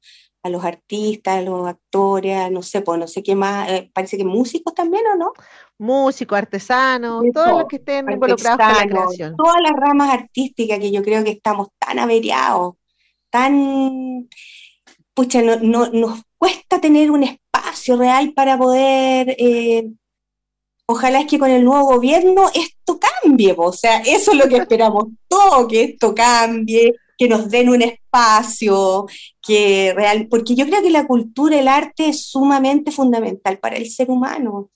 [0.46, 4.16] a los artistas, a los actores, no sé, pues no sé qué más, eh, parece
[4.16, 5.32] que músicos también, ¿o no?
[5.78, 9.36] Músicos, artesanos, todos los que estén involucrados en la creación.
[9.36, 12.74] Todas las ramas artísticas que yo creo que estamos tan averiados,
[13.30, 14.28] tan,
[15.12, 19.90] pucha, no, no, nos cuesta tener un espacio real para poder, eh,
[20.86, 24.56] ojalá es que con el nuevo gobierno esto cambie, o sea, eso es lo que
[24.56, 29.06] esperamos todo, que esto cambie, que nos den un espacio,
[29.46, 33.90] que real, porque yo creo que la cultura, el arte es sumamente fundamental para el
[33.90, 34.70] ser humano.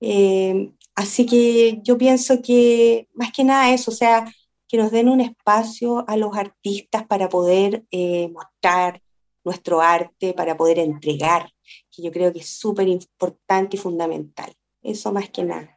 [0.00, 4.32] Eh, así que yo pienso que más que nada eso, o sea,
[4.66, 9.02] que nos den un espacio a los artistas para poder eh, mostrar
[9.44, 11.50] nuestro arte, para poder entregar
[11.90, 14.52] que yo creo que es súper importante y fundamental.
[14.82, 15.76] Eso más que nada.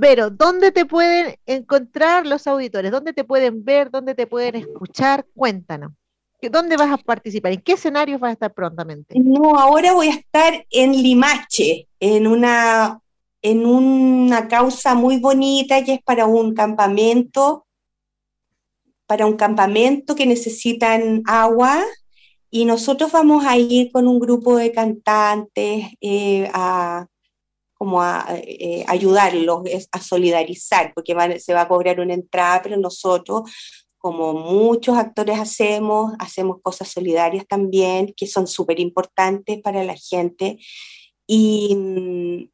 [0.00, 2.90] Pero, ¿dónde te pueden encontrar los auditores?
[2.90, 3.90] ¿Dónde te pueden ver?
[3.90, 5.26] ¿Dónde te pueden escuchar?
[5.34, 5.92] Cuéntanos.
[6.40, 7.52] ¿Dónde vas a participar?
[7.52, 9.18] ¿En qué escenarios vas a estar prontamente?
[9.18, 13.00] No, ahora voy a estar en Limache, en una,
[13.42, 17.64] en una causa muy bonita que es para un campamento
[19.08, 21.82] para un campamento que necesitan agua
[22.50, 27.06] y nosotros vamos a ir con un grupo de cantantes eh, a
[27.72, 29.62] como a eh, ayudarlos,
[29.92, 33.42] a solidarizar, porque se va a cobrar una entrada, pero nosotros,
[34.08, 40.58] como muchos actores hacemos, hacemos cosas solidarias también, que son súper importantes para la gente,
[41.26, 42.50] y,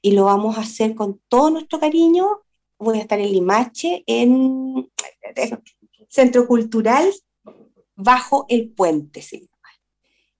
[0.00, 2.40] y lo vamos a hacer con todo nuestro cariño.
[2.78, 4.90] Voy a estar en Limache, en
[6.08, 7.12] Centro Cultural,
[7.96, 9.50] bajo el puente, ¿sí?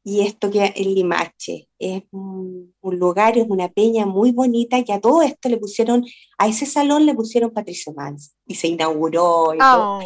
[0.07, 5.01] y esto que el Limache es un, lugar, es una peña muy bonita y a
[5.01, 6.05] todo esto le pusieron,
[6.37, 9.55] a ese salón le pusieron Patricio Mans y se inauguró.
[9.59, 10.01] Oh.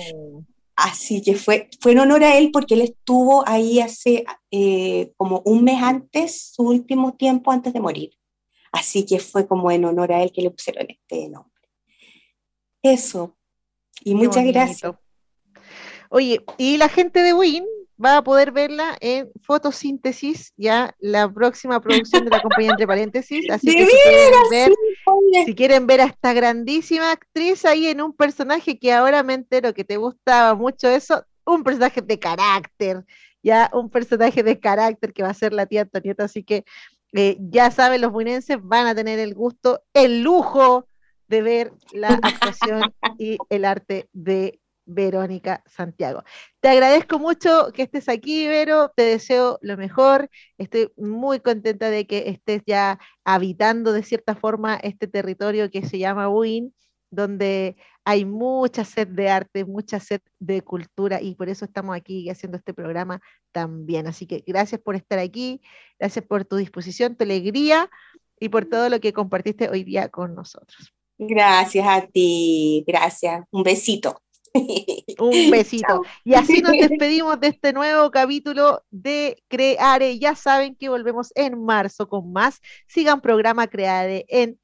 [0.79, 5.43] Así que fue, fue en honor a él porque él estuvo ahí hace eh, como
[5.45, 8.13] un mes antes, su último tiempo antes de morir.
[8.71, 11.69] Así que fue como en honor a él que le pusieron este nombre.
[12.81, 13.37] Eso.
[14.05, 14.93] Y muchas gracias.
[16.11, 17.65] Oye, y la gente de Win
[18.03, 23.51] va a poder verla en fotosíntesis, ya la próxima producción de la compañía entre paréntesis.
[23.51, 29.23] Así que si quieren, ver, a esta grandísima actriz ahí en un personaje que ahora
[29.23, 33.05] me entero que te gustaba mucho eso, un personaje de carácter,
[33.43, 36.65] ya un personaje de carácter que va a ser la tía Antonieta, así que
[37.15, 40.87] eh, ya saben, los buinenses van a tener el gusto, el lujo
[41.27, 42.83] de ver la actuación
[43.19, 46.25] y el arte de Verónica Santiago.
[46.61, 52.07] Te agradezco mucho que estés aquí, Vero, te deseo lo mejor, estoy muy contenta de
[52.07, 56.75] que estés ya habitando de cierta forma este territorio que se llama Win,
[57.11, 62.29] donde hay mucha sed de arte, mucha sed de cultura y por eso estamos aquí
[62.31, 63.21] haciendo este programa
[63.53, 64.07] también.
[64.07, 65.61] Así que gracias por estar aquí,
[65.99, 67.91] gracias por tu disposición, tu alegría
[68.41, 70.95] y por todo lo que compartiste hoy día con nosotros.
[71.19, 73.45] Gracias a ti, gracias.
[73.51, 74.23] Un besito.
[75.19, 76.03] Un besito.
[76.25, 80.19] Y así nos despedimos de este nuevo capítulo de Creare.
[80.19, 82.61] Ya saben que volvemos en marzo con más.
[82.87, 84.59] Sigan programa Creare en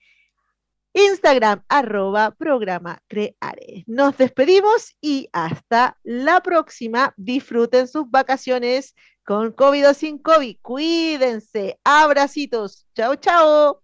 [0.92, 3.84] Instagram, arroba programa Creare.
[3.86, 7.12] Nos despedimos y hasta la próxima.
[7.16, 10.58] Disfruten sus vacaciones con COVID o sin COVID.
[10.62, 11.80] Cuídense.
[11.84, 12.86] Abracitos.
[12.94, 13.83] Chao, chao.